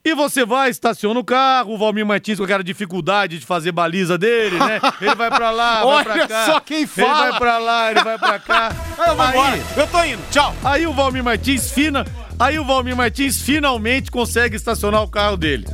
[0.02, 4.16] E você vai, estaciona o carro, o Valmir Martins com aquela dificuldade de fazer baliza
[4.16, 4.80] dele, né?
[5.00, 6.44] Ele vai pra lá, vai pra cá.
[6.44, 7.22] Olha só quem fala.
[7.22, 8.72] Ele vai pra lá, ele vai pra cá.
[9.06, 9.60] Eu vou embora.
[9.76, 10.22] Eu tô indo.
[10.30, 10.54] Tchau.
[10.64, 12.06] Aí o Valmir Martins fina,
[12.38, 15.66] aí o Valmir Martins finalmente consegue estacionar o carro dele.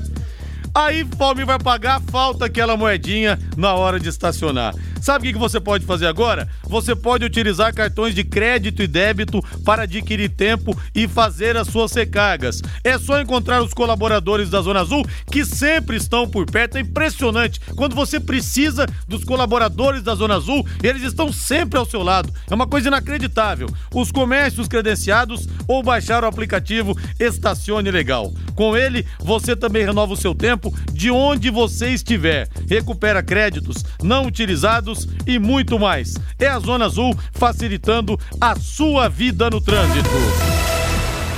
[0.77, 4.75] Aí Valmir vai pagar, falta aquela moedinha na hora de estacionar.
[5.01, 6.47] Sabe o que você pode fazer agora?
[6.65, 11.93] Você pode utilizar cartões de crédito e débito para adquirir tempo e fazer as suas
[11.93, 12.61] recargas.
[12.85, 16.77] É só encontrar os colaboradores da Zona Azul que sempre estão por perto.
[16.77, 17.59] É impressionante.
[17.75, 22.31] Quando você precisa dos colaboradores da Zona Azul, eles estão sempre ao seu lado.
[22.51, 23.69] É uma coisa inacreditável.
[23.95, 28.31] Os comércios credenciados ou baixar o aplicativo Estacione Legal.
[28.55, 32.48] Com ele, você também renova o seu tempo de onde você estiver.
[32.68, 36.14] Recupera créditos não utilizados e muito mais.
[36.38, 40.76] É a Zona Azul facilitando a sua vida no trânsito.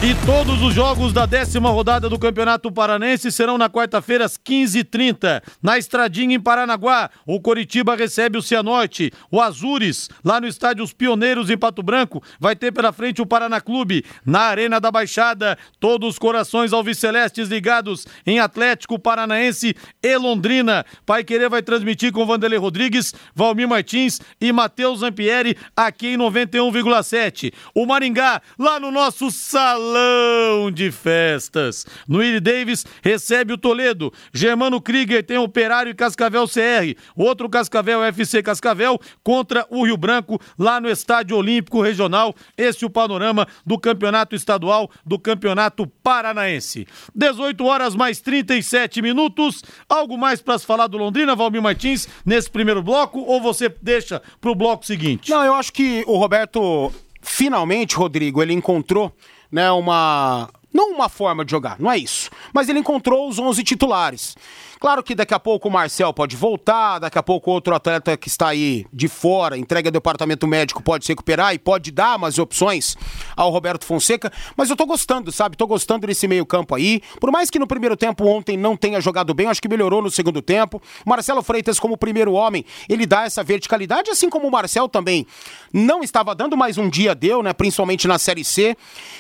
[0.01, 5.43] E todos os jogos da décima rodada do Campeonato Paranense serão na quarta-feira às 15h30.
[5.61, 9.13] Na Estradinha em Paranaguá, o Coritiba recebe o Cianorte.
[9.29, 13.27] O Azures, lá no estádio Os Pioneiros em Pato Branco, vai ter pela frente o
[13.27, 14.05] Paraná Clube.
[14.25, 20.87] Na Arena da Baixada, todos os corações alvicelestes ligados em Atlético Paranaense e Londrina.
[21.05, 27.53] Pai Querer vai transmitir com Vanderlei Rodrigues, Valmir Martins e Matheus Zampieri aqui em 91,7.
[27.75, 31.87] O Maringá, lá no nosso salão salão de festas.
[32.09, 34.13] Willie Davis recebe o Toledo.
[34.33, 36.99] Germano Krieger tem Operário e Cascavel CR.
[37.17, 42.35] Outro Cascavel FC Cascavel contra o Rio Branco lá no Estádio Olímpico Regional.
[42.57, 46.87] Esse é o panorama do Campeonato Estadual do Campeonato Paranaense.
[47.15, 49.63] 18 horas mais 37 minutos.
[49.89, 54.21] Algo mais para se falar do Londrina, Valmir Martins, nesse primeiro bloco ou você deixa
[54.41, 55.31] pro bloco seguinte?
[55.31, 59.13] Não, eu acho que o Roberto finalmente, Rodrigo, ele encontrou
[59.51, 62.31] né, uma não uma forma de jogar, não é isso.
[62.53, 64.37] Mas ele encontrou os 11 titulares.
[64.81, 68.29] Claro que daqui a pouco o Marcel pode voltar, daqui a pouco outro atleta que
[68.29, 72.39] está aí de fora, entrega ao departamento médico, pode se recuperar e pode dar mais
[72.39, 72.97] opções
[73.37, 74.33] ao Roberto Fonseca.
[74.57, 75.57] Mas eu tô gostando, sabe?
[75.57, 77.01] Tô gostando desse meio-campo aí.
[77.21, 80.11] Por mais que no primeiro tempo ontem não tenha jogado bem, acho que melhorou no
[80.11, 80.81] segundo tempo.
[81.05, 85.27] Marcelo Freitas, como primeiro homem, ele dá essa verticalidade, assim como o Marcel também
[85.73, 87.53] não estava dando, mas um dia deu, né?
[87.53, 88.77] Principalmente na Série C.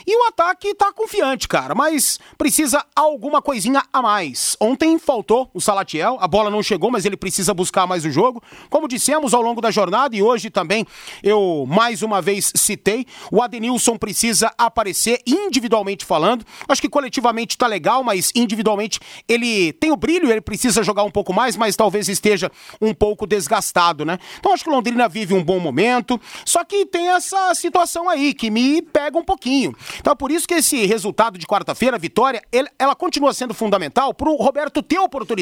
[0.07, 4.57] E o ataque tá confiante, cara, mas precisa alguma coisinha a mais.
[4.61, 6.19] Ontem faltou o Salatiel.
[6.21, 8.43] A bola não chegou, mas ele precisa buscar mais o jogo.
[8.69, 10.87] Como dissemos ao longo da jornada e hoje também
[11.23, 16.45] eu mais uma vez citei, o Adenilson precisa aparecer individualmente falando.
[16.69, 21.11] Acho que coletivamente tá legal, mas individualmente ele tem o brilho, ele precisa jogar um
[21.11, 24.19] pouco mais, mas talvez esteja um pouco desgastado, né?
[24.39, 28.35] Então acho que o Londrina vive um bom momento, só que tem essa situação aí
[28.35, 29.75] que me pega um pouquinho.
[29.99, 34.13] Então é por isso que esse resultado de quarta-feira, vitória, ele, ela continua sendo fundamental
[34.13, 35.38] pro Roberto ter oportunidade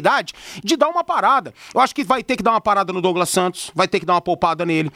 [0.62, 1.52] de dar uma parada.
[1.74, 4.06] Eu acho que vai ter que dar uma parada no Douglas Santos, vai ter que
[4.06, 4.90] dar uma poupada nele.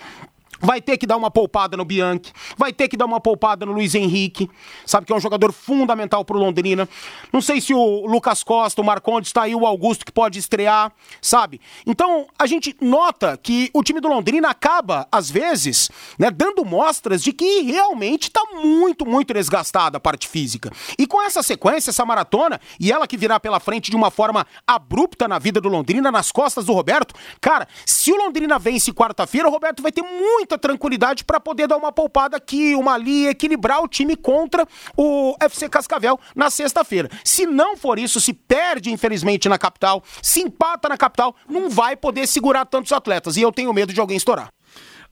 [0.61, 3.73] Vai ter que dar uma poupada no Bianchi, vai ter que dar uma poupada no
[3.73, 4.51] Luiz Henrique,
[4.85, 6.88] sabe que é um jogador fundamental pro Londrina.
[7.33, 10.92] Não sei se o Lucas Costa, o Marcondes está aí, o Augusto que pode estrear,
[11.20, 11.61] sabe?
[11.87, 17.23] Então, a gente nota que o time do Londrina acaba, às vezes, né, dando mostras
[17.23, 20.70] de que realmente está muito, muito desgastada a parte física.
[20.99, 24.46] E com essa sequência, essa maratona, e ela que virá pela frente de uma forma
[24.66, 29.49] abrupta na vida do Londrina, nas costas do Roberto, cara, se o Londrina vence quarta-feira,
[29.49, 30.03] o Roberto vai ter
[30.50, 35.36] muita tranquilidade para poder dar uma poupada aqui, uma ali, equilibrar o time contra o
[35.38, 37.08] FC Cascavel na sexta-feira.
[37.24, 41.94] Se não for isso, se perde, infelizmente, na capital, se empata na capital, não vai
[41.96, 43.36] poder segurar tantos atletas.
[43.36, 44.50] E eu tenho medo de alguém estourar.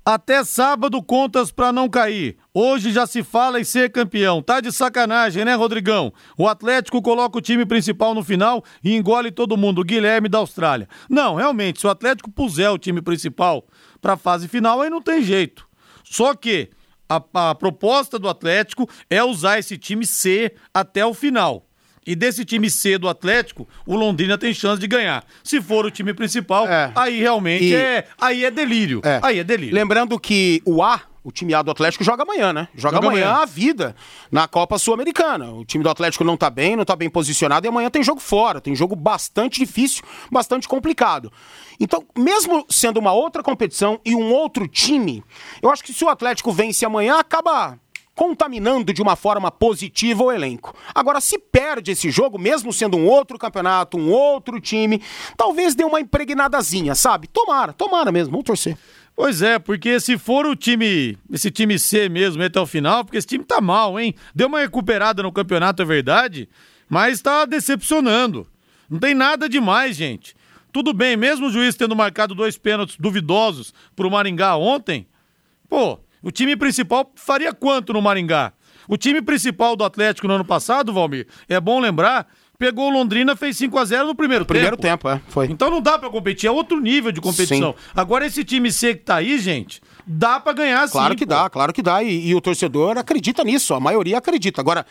[0.05, 2.39] Até sábado contas para não cair.
[2.55, 4.41] Hoje já se fala em ser campeão.
[4.41, 6.13] Tá de sacanagem, né, Rodrigão?
[6.37, 9.83] O Atlético coloca o time principal no final e engole todo mundo.
[9.83, 10.89] O Guilherme da Austrália.
[11.11, 13.67] Não, realmente, se o Atlético puser o time principal
[14.01, 15.67] para a fase final, aí não tem jeito.
[16.05, 16.71] Só que
[17.09, 21.65] a, a proposta do Atlético é usar esse time C até o final.
[22.07, 25.23] E desse time C do Atlético, o Londrina tem chance de ganhar.
[25.45, 26.91] Se for o time principal, É.
[26.95, 28.07] aí realmente E- é.
[28.19, 29.03] Aí é delírio.
[29.05, 29.21] É.
[29.23, 29.75] Aí é delírio.
[29.75, 32.69] Lembrando que o A, o time A do Atlético, joga amanhã, né?
[32.75, 33.43] Joga, Joga amanhã, amanhã.
[33.43, 33.97] a vida
[34.31, 35.53] na Copa Sul-Americana.
[35.53, 38.21] O time do Atlético não tá bem, não tá bem posicionado e amanhã tem jogo
[38.21, 38.61] fora.
[38.61, 41.33] Tem jogo bastante difícil, bastante complicado.
[41.81, 45.23] Então, mesmo sendo uma outra competição e um outro time,
[45.63, 47.79] eu acho que se o Atlético vence amanhã, acaba
[48.15, 50.75] contaminando de uma forma positiva o elenco.
[50.93, 55.01] Agora, se perde esse jogo, mesmo sendo um outro campeonato, um outro time,
[55.37, 57.29] talvez dê uma impregnadazinha, sabe?
[57.29, 58.77] Tomara, tomara mesmo, vamos torcer.
[59.19, 63.19] Pois é, porque se for o time, esse time C mesmo até o final, porque
[63.19, 64.15] esse time tá mal, hein?
[64.33, 66.49] Deu uma recuperada no campeonato, é verdade,
[66.89, 68.47] mas tá decepcionando.
[68.89, 70.37] Não tem nada demais, gente.
[70.73, 75.05] Tudo bem, mesmo o juiz tendo marcado dois pênaltis duvidosos pro Maringá ontem,
[75.69, 78.53] pô, o time principal faria quanto no Maringá?
[78.87, 83.57] O time principal do Atlético no ano passado, Valmir, é bom lembrar, pegou Londrina, fez
[83.57, 85.07] 5 a 0 no primeiro, Primeiro tempo.
[85.07, 85.47] tempo, é, foi.
[85.47, 87.75] Então não dá pra competir, é outro nível de competição.
[87.95, 90.93] Agora esse time C que tá aí, gente, dá pra ganhar sim.
[90.93, 91.31] Claro que pô.
[91.31, 92.03] dá, claro que dá.
[92.03, 94.61] E, e o torcedor acredita nisso, a maioria acredita.
[94.61, 94.85] Agora,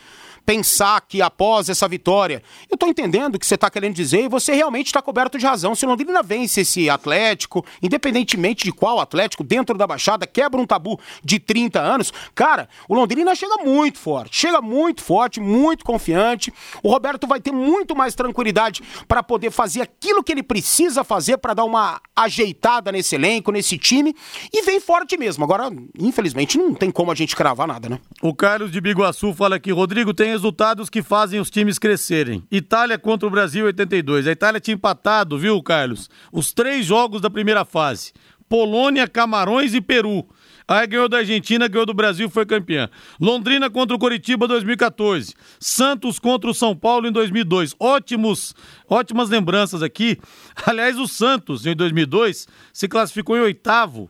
[0.48, 4.28] pensar que após essa vitória, eu tô entendendo o que você tá querendo dizer e
[4.28, 5.74] você realmente tá coberto de razão.
[5.74, 10.64] Se o Londrina vence esse Atlético, independentemente de qual Atlético, dentro da Baixada, quebra um
[10.64, 16.50] tabu de 30 anos, cara, o Londrina chega muito forte, chega muito forte, muito confiante.
[16.82, 21.36] O Roberto vai ter muito mais tranquilidade para poder fazer aquilo que ele precisa fazer
[21.36, 24.16] para dar uma ajeitada nesse elenco, nesse time
[24.50, 25.44] e vem forte mesmo.
[25.44, 28.00] Agora, infelizmente, não tem como a gente cravar nada, né?
[28.22, 32.44] O Carlos de Biguaçu fala aqui, Rodrigo, tem resultados que fazem os times crescerem.
[32.50, 34.26] Itália contra o Brasil 82.
[34.26, 36.08] A Itália tinha empatado, viu, Carlos?
[36.32, 38.12] Os três jogos da primeira fase.
[38.48, 40.26] Polônia, Camarões e Peru.
[40.66, 42.88] Aí ganhou da Argentina, ganhou do Brasil, foi campeã.
[43.20, 45.34] Londrina contra o Coritiba 2014.
[45.58, 47.74] Santos contra o São Paulo em 2002.
[47.80, 48.54] Ótimos,
[48.88, 50.18] ótimas lembranças aqui.
[50.66, 54.08] Aliás, o Santos em 2002 se classificou em oitavo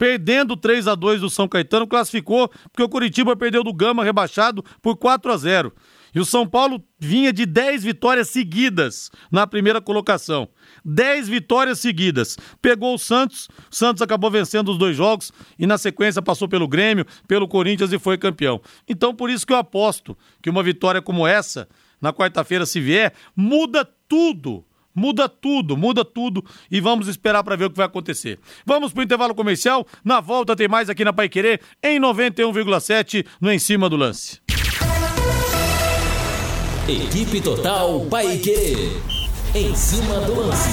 [0.00, 4.64] perdendo 3 a 2 do São Caetano, classificou porque o Curitiba perdeu do Gama rebaixado
[4.80, 5.74] por 4 a 0.
[6.14, 10.48] E o São Paulo vinha de 10 vitórias seguidas na primeira colocação.
[10.82, 12.38] 10 vitórias seguidas.
[12.62, 16.66] Pegou o Santos, o Santos acabou vencendo os dois jogos e na sequência passou pelo
[16.66, 18.58] Grêmio, pelo Corinthians e foi campeão.
[18.88, 21.68] Então por isso que eu aposto que uma vitória como essa,
[22.00, 27.66] na quarta-feira se vier, muda tudo Muda tudo, muda tudo e vamos esperar para ver
[27.66, 28.38] o que vai acontecer.
[28.66, 29.86] Vamos pro intervalo comercial.
[30.04, 34.40] Na volta tem mais aqui na Pai Querer em 91,7 no Em Cima do Lance.
[36.88, 39.00] Equipe Total Paique.
[39.54, 40.68] Em cima do lance.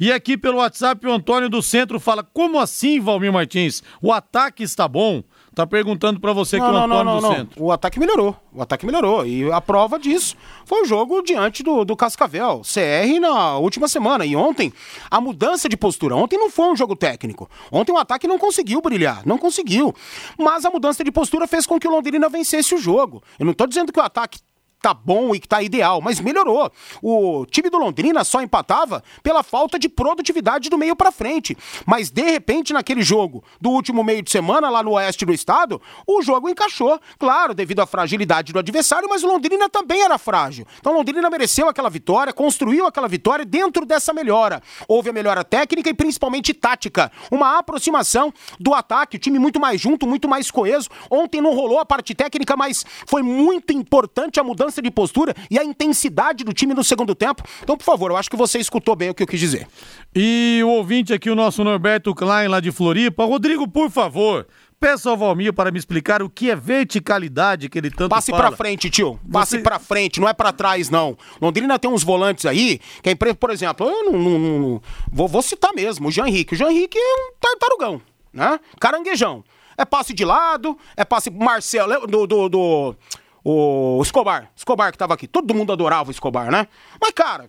[0.00, 3.82] E aqui pelo WhatsApp o Antônio do Centro fala: Como assim, Valmir Martins?
[4.00, 5.22] O ataque está bom?
[5.54, 7.62] Tá perguntando para você aqui o Antônio do Centro.
[7.62, 8.36] O ataque melhorou.
[8.52, 9.26] O ataque melhorou.
[9.26, 12.62] E a prova disso foi o jogo diante do, do Cascavel.
[12.62, 14.24] CR na última semana.
[14.24, 14.72] E ontem,
[15.10, 16.14] a mudança de postura.
[16.14, 17.50] Ontem não foi um jogo técnico.
[17.72, 19.22] Ontem o ataque não conseguiu brilhar.
[19.26, 19.92] Não conseguiu.
[20.38, 23.22] Mas a mudança de postura fez com que o Londrina vencesse o jogo.
[23.38, 24.38] Eu não tô dizendo que o ataque
[24.80, 26.70] tá bom e que tá ideal, mas melhorou.
[27.02, 31.56] O time do Londrina só empatava pela falta de produtividade do meio para frente.
[31.86, 35.80] Mas de repente naquele jogo do último meio de semana lá no oeste do estado,
[36.06, 36.98] o jogo encaixou.
[37.18, 40.66] Claro, devido à fragilidade do adversário, mas o Londrina também era frágil.
[40.78, 44.62] Então o Londrina mereceu aquela vitória, construiu aquela vitória dentro dessa melhora.
[44.88, 49.80] Houve a melhora técnica e principalmente tática, uma aproximação do ataque, o time muito mais
[49.80, 50.88] junto, muito mais coeso.
[51.10, 55.34] Ontem não rolou a parte técnica, mas foi muito importante a mudança mudança de postura
[55.50, 57.42] e a intensidade do time no segundo tempo.
[57.62, 59.66] Então, por favor, eu acho que você escutou bem o que eu quis dizer.
[60.14, 63.24] E o ouvinte aqui, o nosso Norberto Klein, lá de Floripa.
[63.24, 64.46] Rodrigo, por favor,
[64.78, 68.44] Peça ao Valmir para me explicar o que é verticalidade que ele tanto Passe fala.
[68.44, 69.20] pra frente, tio.
[69.30, 69.62] Passe Você...
[69.62, 71.18] pra frente, não é pra trás, não.
[71.38, 75.28] Londrina tem uns volantes aí, que é empresa, por exemplo, eu não, não, não vou,
[75.28, 76.54] vou, citar mesmo, o Jean Henrique.
[76.54, 78.00] O Jean Henrique é um tartarugão,
[78.32, 78.58] né?
[78.80, 79.44] Caranguejão.
[79.76, 82.96] É passe de lado, é passe Marcelo, do, do, do
[83.44, 84.50] o Escobar.
[84.56, 85.26] Escobar que tava aqui.
[85.26, 86.66] Todo mundo adorava o Escobar, né?
[87.00, 87.48] Mas, cara,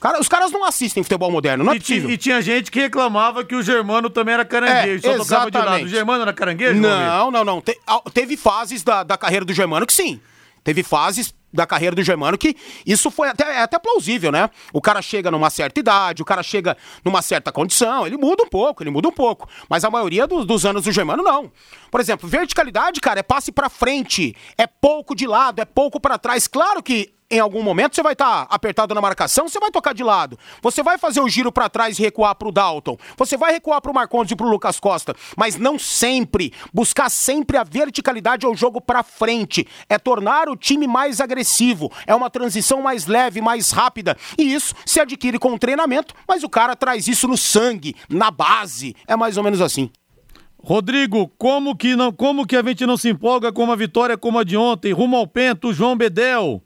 [0.00, 2.08] Cara, os caras não assistem futebol moderno, não é e possível.
[2.08, 5.58] E tinha gente que reclamava que o Germano também era caranguejo, é, só tocava de
[5.58, 5.84] lado.
[5.84, 6.80] O Germano era caranguejo?
[6.80, 7.60] Não, não, não.
[7.60, 7.76] Te,
[8.14, 10.20] teve fases da, da carreira do Germano que sim.
[10.62, 14.50] Teve fases da carreira do Germano, que isso foi até, é até plausível, né?
[14.72, 18.48] O cara chega numa certa idade, o cara chega numa certa condição, ele muda um
[18.48, 19.48] pouco, ele muda um pouco.
[19.68, 21.50] Mas a maioria do, dos anos do Germano, não.
[21.90, 26.18] Por exemplo, verticalidade, cara, é passe para frente, é pouco de lado, é pouco para
[26.18, 26.46] trás.
[26.46, 29.92] Claro que em algum momento você vai estar tá apertado na marcação, você vai tocar
[29.92, 30.38] de lado.
[30.62, 32.96] Você vai fazer o giro para trás e recuar para o Dalton.
[33.16, 36.52] Você vai recuar para o Marcondes e para o Lucas Costa, mas não sempre.
[36.72, 39.66] Buscar sempre a verticalidade ao jogo para frente.
[39.88, 41.92] É tornar o time mais agressivo.
[42.06, 44.16] É uma transição mais leve, mais rápida.
[44.38, 48.30] E isso se adquire com o treinamento, mas o cara traz isso no sangue, na
[48.30, 48.94] base.
[49.06, 49.90] É mais ou menos assim.
[50.60, 54.38] Rodrigo, como que não, como que a gente não se empolga com uma vitória como
[54.38, 56.62] a de ontem, rumo ao Pento, João Bedel?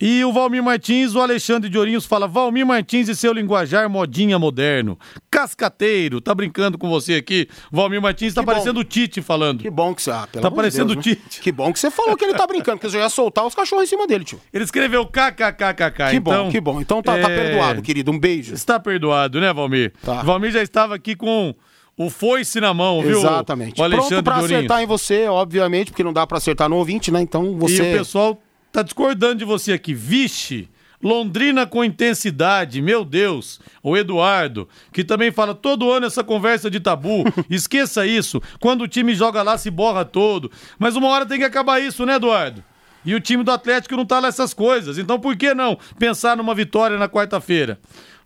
[0.00, 4.38] E o Valmir Martins, o Alexandre de Ourinhos fala: Valmir Martins e seu linguajar modinha
[4.38, 4.96] moderno.
[5.28, 7.48] Cascateiro, tá brincando com você aqui.
[7.72, 8.80] Valmir Martins tá que parecendo bom.
[8.80, 9.60] o Tite falando.
[9.60, 10.12] Que bom que você.
[10.12, 11.38] Ah, tá parecendo Deus, o Tite.
[11.38, 11.42] Né?
[11.42, 13.84] Que bom que você falou que ele tá brincando, porque eu ia soltar os cachorros
[13.84, 14.40] em cima dele, tio.
[14.52, 16.10] Ele escreveu kkkk.
[16.10, 16.80] Que então, bom, que bom.
[16.80, 17.22] Então tá, tá é...
[17.22, 18.12] tá perdoado, querido.
[18.12, 18.54] Um beijo.
[18.54, 19.92] Está perdoado, né, Valmir?
[20.04, 20.22] Tá.
[20.22, 21.52] Valmir já estava aqui com
[21.96, 23.18] o foice na mão, viu?
[23.18, 23.80] Exatamente.
[23.80, 27.10] O Alexandre Pronto pra acertar em você, obviamente, porque não dá para acertar no ouvinte,
[27.10, 27.20] né?
[27.20, 27.82] Então você.
[27.82, 28.40] E o pessoal
[28.72, 29.94] tá discordando de você aqui.
[29.94, 30.68] Vixe!
[31.02, 33.60] Londrina com intensidade, meu Deus.
[33.82, 37.24] O Eduardo, que também fala todo ano essa conversa de tabu.
[37.48, 38.42] Esqueça isso.
[38.58, 40.50] Quando o time joga lá, se borra todo.
[40.78, 42.64] Mas uma hora tem que acabar isso, né, Eduardo?
[43.04, 44.98] E o time do Atlético não tá nessas coisas.
[44.98, 47.78] Então por que não pensar numa vitória na quarta-feira?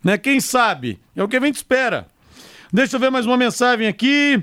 [0.02, 0.16] Né?
[0.16, 0.98] Quem sabe?
[1.14, 2.06] É o que a gente espera.
[2.72, 4.42] Deixa eu ver mais uma mensagem aqui.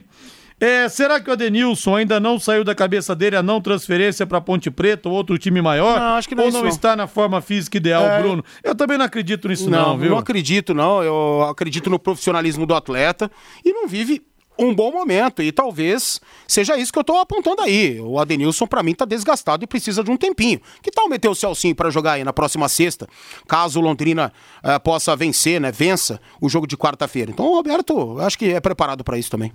[0.60, 4.41] É, será que o Adenilson ainda não saiu da cabeça dele a não transferência para
[4.41, 5.97] Ponte Preta ou outro time maior?
[5.97, 8.22] Não, acho que não é Ou não, não está na forma física ideal, é...
[8.22, 8.43] Bruno?
[8.62, 10.10] Eu também não acredito nisso, não, não viu?
[10.10, 11.01] Não acredito, não.
[11.01, 13.32] Eu acredito no profissionalismo do atleta
[13.64, 14.22] e não vive
[14.57, 15.41] um bom momento.
[15.41, 17.97] E talvez seja isso que eu estou apontando aí.
[18.01, 20.60] O Adenilson, para mim, está desgastado e precisa de um tempinho.
[20.84, 23.07] Que tal meter o Celcinho para jogar aí na próxima sexta,
[23.47, 25.72] caso o Londrina uh, possa vencer, né?
[25.72, 27.32] Vença o jogo de quarta-feira.
[27.32, 29.53] Então o Roberto, acho que é preparado para isso também.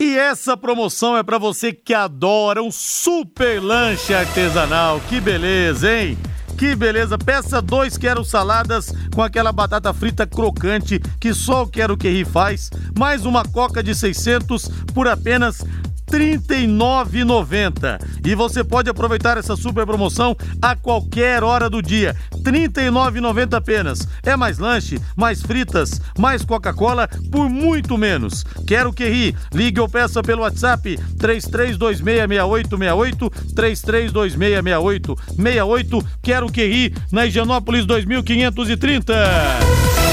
[0.00, 5.00] E essa promoção é para você que adora um super lanche artesanal.
[5.08, 6.16] Que beleza, hein?
[6.56, 7.18] Que beleza.
[7.18, 12.70] Peça dois quero saladas com aquela batata frita crocante que só o Quero Querri faz,
[12.96, 15.64] mais uma coca de 600 por apenas
[16.08, 18.00] 39,90.
[18.24, 22.16] E você pode aproveitar essa super promoção a qualquer hora do dia.
[22.32, 24.08] R$ 39,90 apenas.
[24.22, 28.44] É mais lanche, mais fritas, mais Coca-Cola por muito menos.
[28.66, 29.34] Quero que ri.
[29.52, 36.04] Ligue ou peça pelo WhatsApp 33266868 33266868.
[36.22, 40.07] Quero que ri na Higienópolis 2530.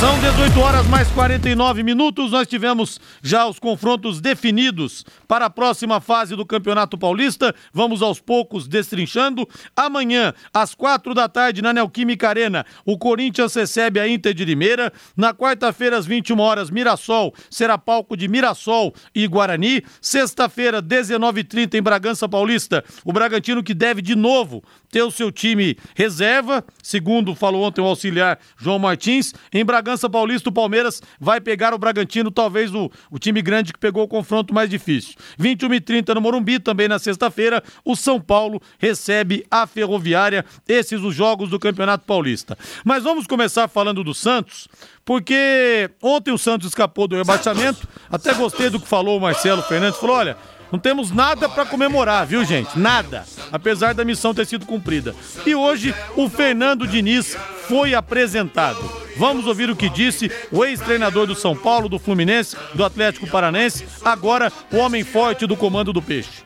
[0.00, 2.30] São 18 horas mais 49 minutos.
[2.30, 7.52] Nós tivemos já os confrontos definidos para a próxima fase do Campeonato Paulista.
[7.72, 9.48] Vamos aos poucos destrinchando.
[9.74, 14.92] Amanhã, às quatro da tarde, na Neoquímica Arena, o Corinthians recebe a Inter de Limeira.
[15.16, 19.82] Na quarta-feira, às 21 horas, Mirassol será palco de Mirassol e Guarani.
[20.00, 25.76] Sexta-feira, 19h30, em Bragança Paulista, o Bragantino que deve de novo ter o seu time
[25.94, 29.34] reserva, segundo falou ontem o auxiliar João Martins.
[29.52, 33.78] Em Bragança Paulista, o Palmeiras vai pegar o Bragantino, talvez o, o time grande que
[33.78, 35.14] pegou o confronto mais difícil.
[35.38, 40.44] 21 e 30 no Morumbi, também na sexta-feira, o São Paulo recebe a Ferroviária.
[40.66, 42.56] Esses os jogos do Campeonato Paulista.
[42.84, 44.68] Mas vamos começar falando do Santos,
[45.04, 47.86] porque ontem o Santos escapou do rebaixamento.
[48.10, 50.00] Até gostei do que falou o Marcelo Fernandes.
[50.00, 52.78] Falou: olha não temos nada para comemorar, viu, gente?
[52.78, 53.24] Nada.
[53.50, 55.14] Apesar da missão ter sido cumprida.
[55.46, 58.78] E hoje o Fernando Diniz foi apresentado.
[59.16, 63.84] Vamos ouvir o que disse o ex-treinador do São Paulo, do Fluminense, do Atlético Paranense,
[64.04, 66.44] agora o homem forte do comando do Peixe.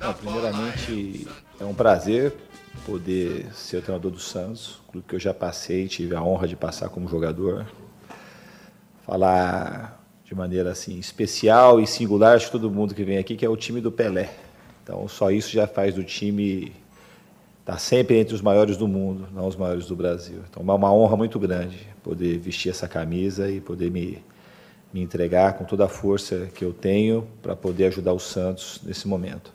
[0.00, 1.26] Bom, primeiramente,
[1.58, 2.34] é um prazer
[2.84, 6.56] poder ser o treinador do Santos, clube que eu já passei, tive a honra de
[6.56, 7.66] passar como jogador.
[9.06, 10.03] Falar
[10.34, 13.56] de maneira assim especial e singular, que todo mundo que vem aqui, que é o
[13.56, 14.30] time do Pelé.
[14.82, 16.72] Então, só isso já faz do time
[17.60, 20.40] está sempre entre os maiores do mundo, não os maiores do Brasil.
[20.50, 24.22] Então é uma honra muito grande poder vestir essa camisa e poder me,
[24.92, 29.08] me entregar com toda a força que eu tenho para poder ajudar o Santos nesse
[29.08, 29.50] momento.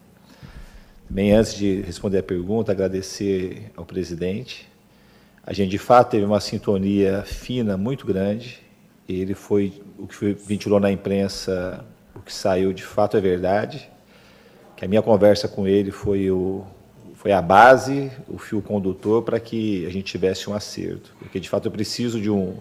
[1.07, 4.67] Bem, antes de responder a pergunta, agradecer ao presidente.
[5.45, 8.68] A gente, de fato, teve uma sintonia fina muito grande.
[9.11, 11.83] Ele foi, o que foi, ventilou na imprensa,
[12.15, 13.89] o que saiu de fato é verdade.
[14.75, 16.63] Que a minha conversa com ele foi o,
[17.15, 21.13] foi a base, o fio condutor para que a gente tivesse um acerto.
[21.17, 22.55] Porque, de fato, eu preciso de, um,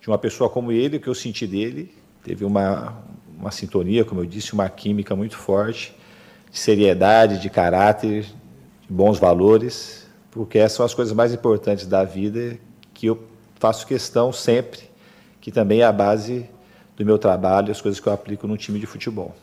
[0.00, 1.94] de uma pessoa como ele, o que eu senti dele.
[2.24, 2.96] Teve uma,
[3.38, 5.94] uma sintonia, como eu disse, uma química muito forte,
[6.50, 12.04] de seriedade, de caráter, de bons valores, porque essas são as coisas mais importantes da
[12.04, 12.58] vida
[12.94, 13.22] que eu
[13.60, 14.80] faço questão sempre,
[15.44, 16.48] que também é a base
[16.96, 19.36] do meu trabalho, as coisas que eu aplico no time de futebol.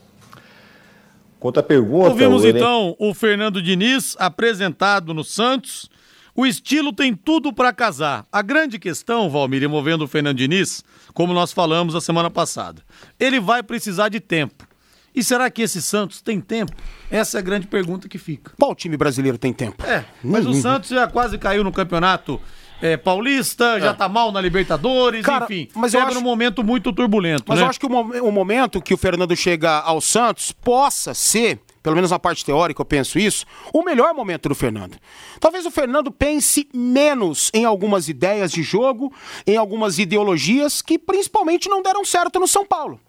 [1.38, 2.08] Quanto à pergunta.
[2.08, 5.88] Ouvimos o então o Fernando Diniz apresentado no Santos.
[6.34, 8.26] O estilo tem tudo para casar.
[8.32, 10.82] A grande questão, Valmir, envolvendo o Fernando Diniz,
[11.14, 12.82] como nós falamos a semana passada,
[13.20, 14.66] ele vai precisar de tempo.
[15.14, 16.72] E será que esse Santos tem tempo?
[17.12, 18.54] Essa é a grande pergunta que fica.
[18.58, 19.84] Qual time brasileiro tem tempo?
[19.86, 22.40] É, mas o Santos já quase caiu no campeonato
[22.82, 23.80] é, paulista, é.
[23.80, 25.68] já tá mal na Libertadores, Cara, enfim.
[25.74, 26.14] Mas chega acho...
[26.16, 27.44] num momento muito turbulento.
[27.46, 27.64] Mas né?
[27.64, 31.96] eu acho que o, o momento que o Fernando chega ao Santos possa ser pelo
[31.96, 34.96] menos na parte teórica eu penso isso, o melhor momento do Fernando.
[35.40, 39.12] Talvez o Fernando pense menos em algumas ideias de jogo,
[39.44, 43.00] em algumas ideologias que principalmente não deram certo no São Paulo.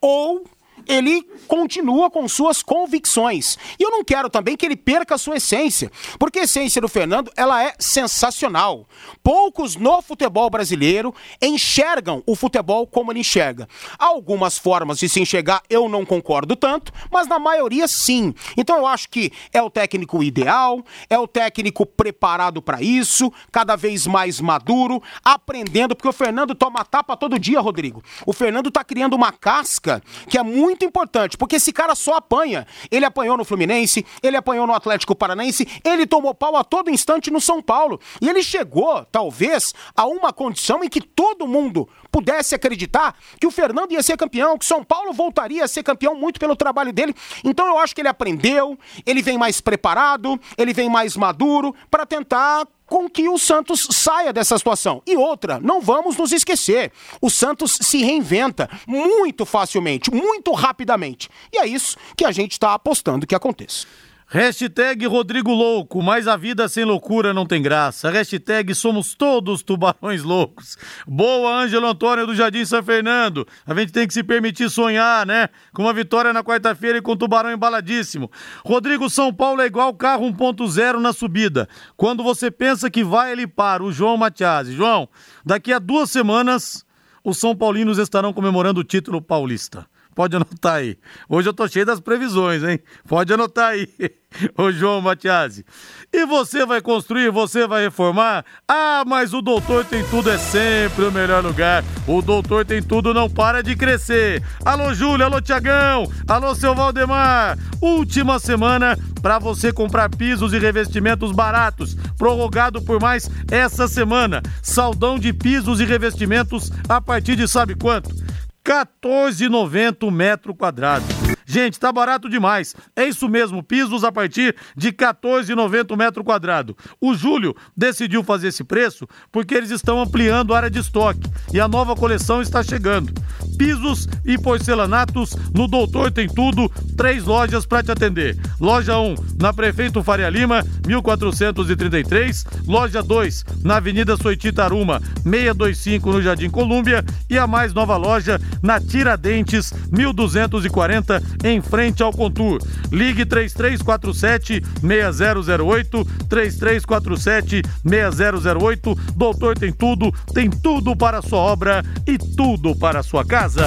[0.00, 0.44] Ou
[0.86, 3.56] ele continua com suas convicções.
[3.78, 6.88] E eu não quero também que ele perca a sua essência, porque a essência do
[6.88, 8.86] Fernando, ela é sensacional.
[9.22, 13.68] Poucos no futebol brasileiro enxergam o futebol como ele enxerga.
[13.98, 18.34] Algumas formas de se enxergar eu não concordo tanto, mas na maioria sim.
[18.56, 23.76] Então eu acho que é o técnico ideal, é o técnico preparado para isso, cada
[23.76, 28.02] vez mais maduro, aprendendo, porque o Fernando toma tapa todo dia, Rodrigo.
[28.24, 32.16] O Fernando tá criando uma casca que é muito muito importante, porque esse cara só
[32.16, 32.66] apanha.
[32.90, 37.30] Ele apanhou no Fluminense, ele apanhou no Atlético Paranaense, ele tomou pau a todo instante
[37.30, 37.98] no São Paulo.
[38.20, 43.50] E ele chegou, talvez, a uma condição em que todo mundo pudesse acreditar que o
[43.50, 47.14] Fernando ia ser campeão, que São Paulo voltaria a ser campeão muito pelo trabalho dele.
[47.42, 52.04] Então eu acho que ele aprendeu, ele vem mais preparado, ele vem mais maduro para
[52.04, 55.02] tentar com que o Santos saia dessa situação.
[55.06, 61.28] E outra, não vamos nos esquecer: o Santos se reinventa muito facilmente, muito rapidamente.
[61.52, 63.86] E é isso que a gente está apostando que aconteça.
[64.28, 68.10] Hashtag Rodrigo Louco, mas a vida sem loucura não tem graça.
[68.10, 70.76] Hashtag somos todos tubarões loucos.
[71.06, 73.46] Boa, Ângelo Antônio do Jardim São Fernando.
[73.64, 75.48] A gente tem que se permitir sonhar, né?
[75.72, 78.28] Com uma vitória na quarta-feira e com o tubarão embaladíssimo.
[78.64, 81.68] Rodrigo, São Paulo é igual carro 1.0 na subida.
[81.96, 83.84] Quando você pensa que vai, ele para.
[83.84, 84.74] O João Matiasi.
[84.74, 85.08] João,
[85.44, 86.84] daqui a duas semanas,
[87.22, 89.86] os São Paulinos estarão comemorando o título paulista.
[90.16, 90.96] Pode anotar aí.
[91.28, 92.80] Hoje eu tô cheio das previsões, hein?
[93.06, 93.86] Pode anotar aí,
[94.56, 95.62] ô João Matiasi.
[96.10, 98.42] E você vai construir, você vai reformar?
[98.66, 101.84] Ah, mas o Doutor Tem Tudo é sempre o melhor lugar.
[102.08, 104.42] O Doutor Tem Tudo não para de crescer.
[104.64, 107.58] Alô, Júlio, alô, Tiagão, alô, seu Valdemar.
[107.82, 111.94] Última semana para você comprar pisos e revestimentos baratos.
[112.16, 114.42] Prorrogado por mais essa semana.
[114.62, 118.24] Saldão de pisos e revestimentos a partir de sabe quanto?
[118.66, 121.25] 14,90 metro quadrado.
[121.46, 122.74] Gente, tá barato demais.
[122.96, 126.76] É isso mesmo, pisos a partir de 14,90 metro quadrado.
[127.00, 131.60] O Júlio decidiu fazer esse preço porque eles estão ampliando a área de estoque e
[131.60, 133.12] a nova coleção está chegando.
[133.56, 138.36] Pisos e porcelanatos no Doutor Tem Tudo, três lojas para te atender.
[138.60, 142.44] Loja 1, na Prefeito Faria Lima, 1433.
[142.66, 147.04] Loja 2, na Avenida Soititaruma, 625 no Jardim Colúmbia.
[147.30, 152.60] E a mais nova loja na Tiradentes, 1240, em frente ao Contur.
[152.90, 158.98] Ligue 3347 6008, 3347 6008.
[159.14, 163.66] Doutor tem tudo, tem tudo para a sua obra e tudo para a sua casa.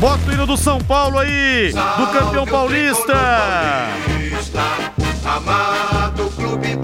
[0.00, 3.14] Bota o hino do São Paulo aí, do campeão paulista.
[5.24, 6.79] Amado clube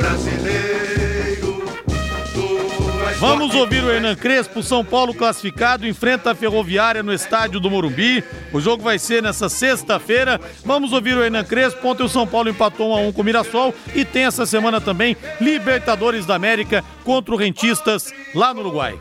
[3.19, 8.23] Vamos ouvir o Hernan Crespo, São Paulo classificado, enfrenta a Ferroviária no estádio do Morumbi.
[8.53, 10.39] O jogo vai ser nessa sexta-feira.
[10.63, 11.89] Vamos ouvir o Hernan Crespo.
[11.89, 14.83] Ontem o São Paulo empatou 1 a 1 com o Mirassol e tem essa semana
[14.83, 18.99] também Libertadores da América contra o Rentistas lá no Uruguai.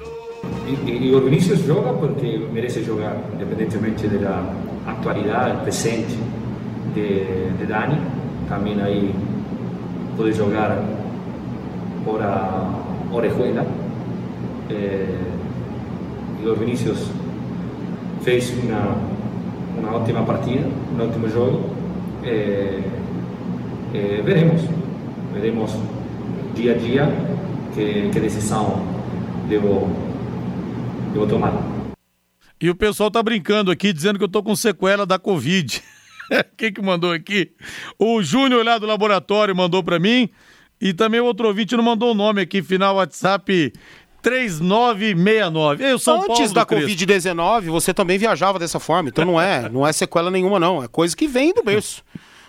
[0.65, 4.45] E, e o Vinícius joga porque merece jogar, independentemente da
[4.87, 6.17] atualidade presente
[6.93, 7.99] de, de Dani.
[8.47, 9.13] Também aí
[10.15, 10.81] poder jogar
[12.07, 12.69] hora,
[13.11, 13.84] Orejuela.
[14.69, 17.09] Eh, o Vinícius
[18.23, 18.97] fez uma,
[19.77, 21.75] uma ótima partida, um ótimo jogo.
[22.23, 22.81] Eh,
[23.93, 24.61] eh, veremos,
[25.33, 25.71] veremos
[26.55, 27.07] dia a dia
[27.73, 28.81] que, que decisão
[29.47, 29.87] devo,
[31.13, 31.53] devo tomar.
[32.59, 35.83] E o pessoal tá brincando aqui, dizendo que eu tô com sequela da Covid.
[36.57, 37.51] Quem que mandou aqui?
[37.99, 40.29] O Júnior lá do laboratório mandou para mim.
[40.81, 43.71] E também outro ouvinte não mandou o nome aqui, final WhatsApp
[44.25, 45.83] 3969.
[45.83, 46.89] Ei, o São Antes Paulo da do Crespo.
[46.89, 49.09] Covid-19, você também viajava dessa forma.
[49.09, 50.83] Então não é, não é sequela nenhuma, não.
[50.83, 52.03] É coisa que vem do berço.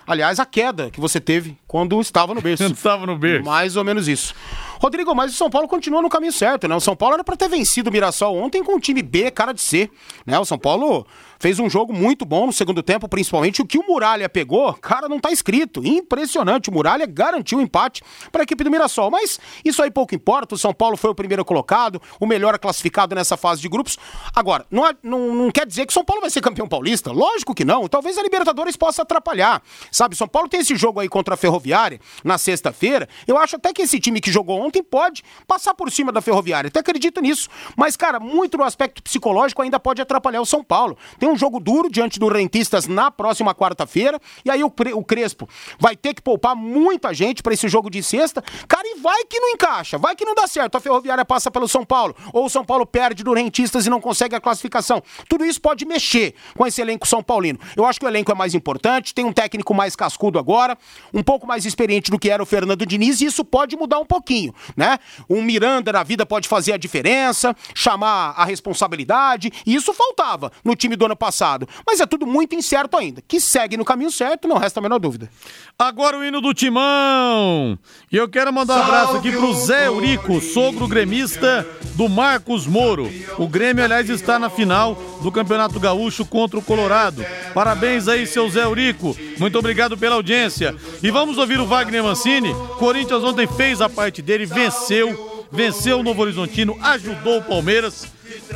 [0.06, 2.64] Aliás, a queda que você teve quando estava no berço.
[2.72, 3.44] Estava no berço.
[3.44, 4.34] Mais ou menos isso.
[4.80, 6.74] Rodrigo, mas o São Paulo continua no caminho certo, né?
[6.74, 9.52] O São Paulo era para ter vencido o Mirassol ontem com um time B, cara
[9.52, 9.90] de C,
[10.24, 10.38] né?
[10.38, 11.06] O São Paulo
[11.38, 15.08] fez um jogo muito bom no segundo tempo, principalmente o que o Muralha pegou, cara,
[15.08, 15.84] não tá escrito.
[15.86, 18.02] Impressionante, o Muralha garantiu o empate
[18.32, 20.54] para a equipe do Mirassol, mas isso aí pouco importa.
[20.54, 23.98] O São Paulo foi o primeiro colocado, o melhor classificado nessa fase de grupos.
[24.34, 27.12] Agora, não, é- não, não quer dizer que o São Paulo vai ser campeão paulista?
[27.12, 27.86] Lógico que não.
[27.88, 29.62] Talvez a Libertadores possa atrapalhar.
[29.90, 33.08] Sabe, São Paulo tem esse jogo aí contra a Ferroviária na sexta-feira.
[33.26, 36.68] Eu acho até que esse time que jogou ontem pode passar por cima da Ferroviária.
[36.68, 37.48] Até acredito nisso.
[37.76, 40.96] Mas, cara, muito no aspecto psicológico ainda pode atrapalhar o São Paulo.
[41.18, 44.20] Tem um jogo duro diante do Rentistas na próxima quarta-feira.
[44.44, 45.48] E aí o, o Crespo
[45.78, 48.42] vai ter que poupar muita gente para esse jogo de sexta.
[48.68, 50.76] Cara, e vai que não encaixa, vai que não dá certo.
[50.76, 54.00] A Ferroviária passa pelo São Paulo, ou o São Paulo perde do Rentistas e não
[54.00, 55.02] consegue a classificação.
[55.28, 57.58] Tudo isso pode mexer com esse elenco São Paulino.
[57.76, 60.76] Eu acho que o elenco é mais importante, tem um técnico mais cascudo agora,
[61.12, 64.06] um pouco mais experiente do que era o Fernando Diniz, e isso pode mudar um
[64.06, 64.98] pouquinho, né?
[65.28, 70.74] Um Miranda na vida pode fazer a diferença, chamar a responsabilidade, e isso faltava no
[70.74, 71.68] time do ano passado.
[71.86, 73.22] Mas é tudo muito incerto ainda.
[73.26, 75.30] Que segue no caminho certo, não resta a menor dúvida.
[75.78, 77.78] Agora o hino do Timão.
[78.10, 83.10] E eu quero mandar um abraço aqui pro Zé Eurico, sogro gremista do Marcos Moro.
[83.38, 87.24] O Grêmio, aliás, está na final do Campeonato Gaúcho contra o Colorado.
[87.52, 89.16] Parabéns aí, seu Zé Eurico.
[89.38, 90.74] Muito obrigado pela audiência.
[91.02, 92.54] E vamos ouvir o Wagner Mancini.
[92.78, 98.06] Corinthians ontem fez a parte dele, venceu, venceu o Novo Horizontino, ajudou o Palmeiras.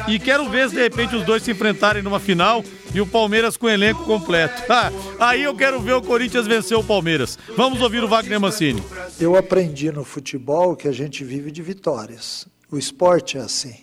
[0.09, 2.65] E quero ver se de repente os dois se enfrentarem numa final
[2.95, 4.63] e o Palmeiras com o elenco completo.
[4.71, 7.39] Ah, aí eu quero ver o Corinthians vencer o Palmeiras.
[7.57, 8.83] Vamos ouvir o Wagner Mancini.
[9.21, 12.47] Eu aprendi no futebol que a gente vive de vitórias.
[12.71, 13.75] O esporte é assim.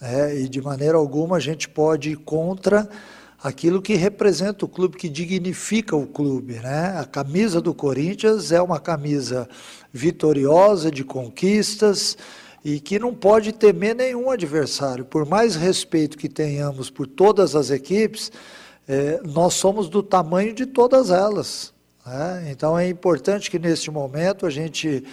[0.00, 0.40] né?
[0.40, 2.88] e de maneira alguma a gente pode ir contra
[3.42, 6.54] aquilo que representa o clube, que dignifica o clube.
[6.54, 6.96] Né?
[6.98, 9.48] A camisa do Corinthians é uma camisa
[9.92, 12.16] vitoriosa, de conquistas,
[12.64, 15.04] e que não pode temer nenhum adversário.
[15.04, 18.32] Por mais respeito que tenhamos por todas as equipes,
[18.88, 21.72] eh, nós somos do tamanho de todas elas.
[22.04, 22.48] né?
[22.50, 25.04] Então é importante que neste momento a gente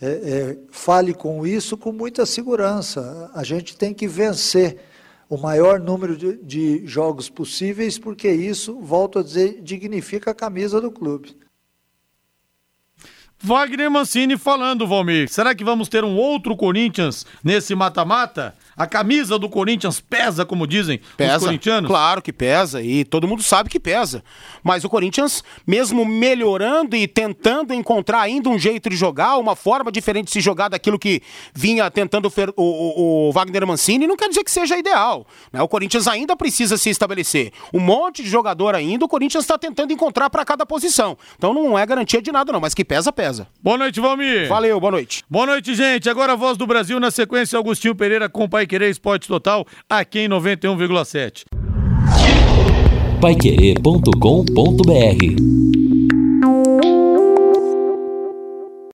[0.00, 3.30] eh, eh, fale com isso com muita segurança.
[3.34, 4.78] A gente tem que vencer
[5.28, 10.80] o maior número de, de jogos possíveis, porque isso, volto a dizer, dignifica a camisa
[10.80, 11.36] do clube.
[13.38, 15.28] Wagner Mancini falando, Valmir.
[15.28, 18.56] Será que vamos ter um outro Corinthians nesse mata-mata?
[18.76, 21.46] A camisa do Corinthians pesa, como dizem os Pesa.
[21.46, 21.88] corintianos?
[21.88, 24.22] Claro que pesa e todo mundo sabe que pesa.
[24.62, 29.92] Mas o Corinthians, mesmo melhorando e tentando encontrar ainda um jeito de jogar, uma forma
[29.92, 31.22] diferente de se jogar daquilo que
[31.54, 35.26] vinha tentando o, o- o Wagner Mancini, não quer dizer que seja ideal.
[35.52, 35.62] né?
[35.62, 37.52] O Corinthians ainda precisa se estabelecer.
[37.72, 41.16] Um monte de jogador ainda, o Corinthians está tentando encontrar para cada posição.
[41.36, 43.46] Então não é garantia de nada, não, mas que pesa, pesa.
[43.62, 44.48] Boa noite, Valmir.
[44.48, 45.22] Valeu, boa noite.
[45.30, 46.08] Boa noite, gente.
[46.10, 50.20] Agora a voz do Brasil na sequência, Augustinho Pereira com Pai Querer Esporte Total, aqui
[50.20, 51.44] em 91,7.
[53.20, 55.83] Paiquerê.com.br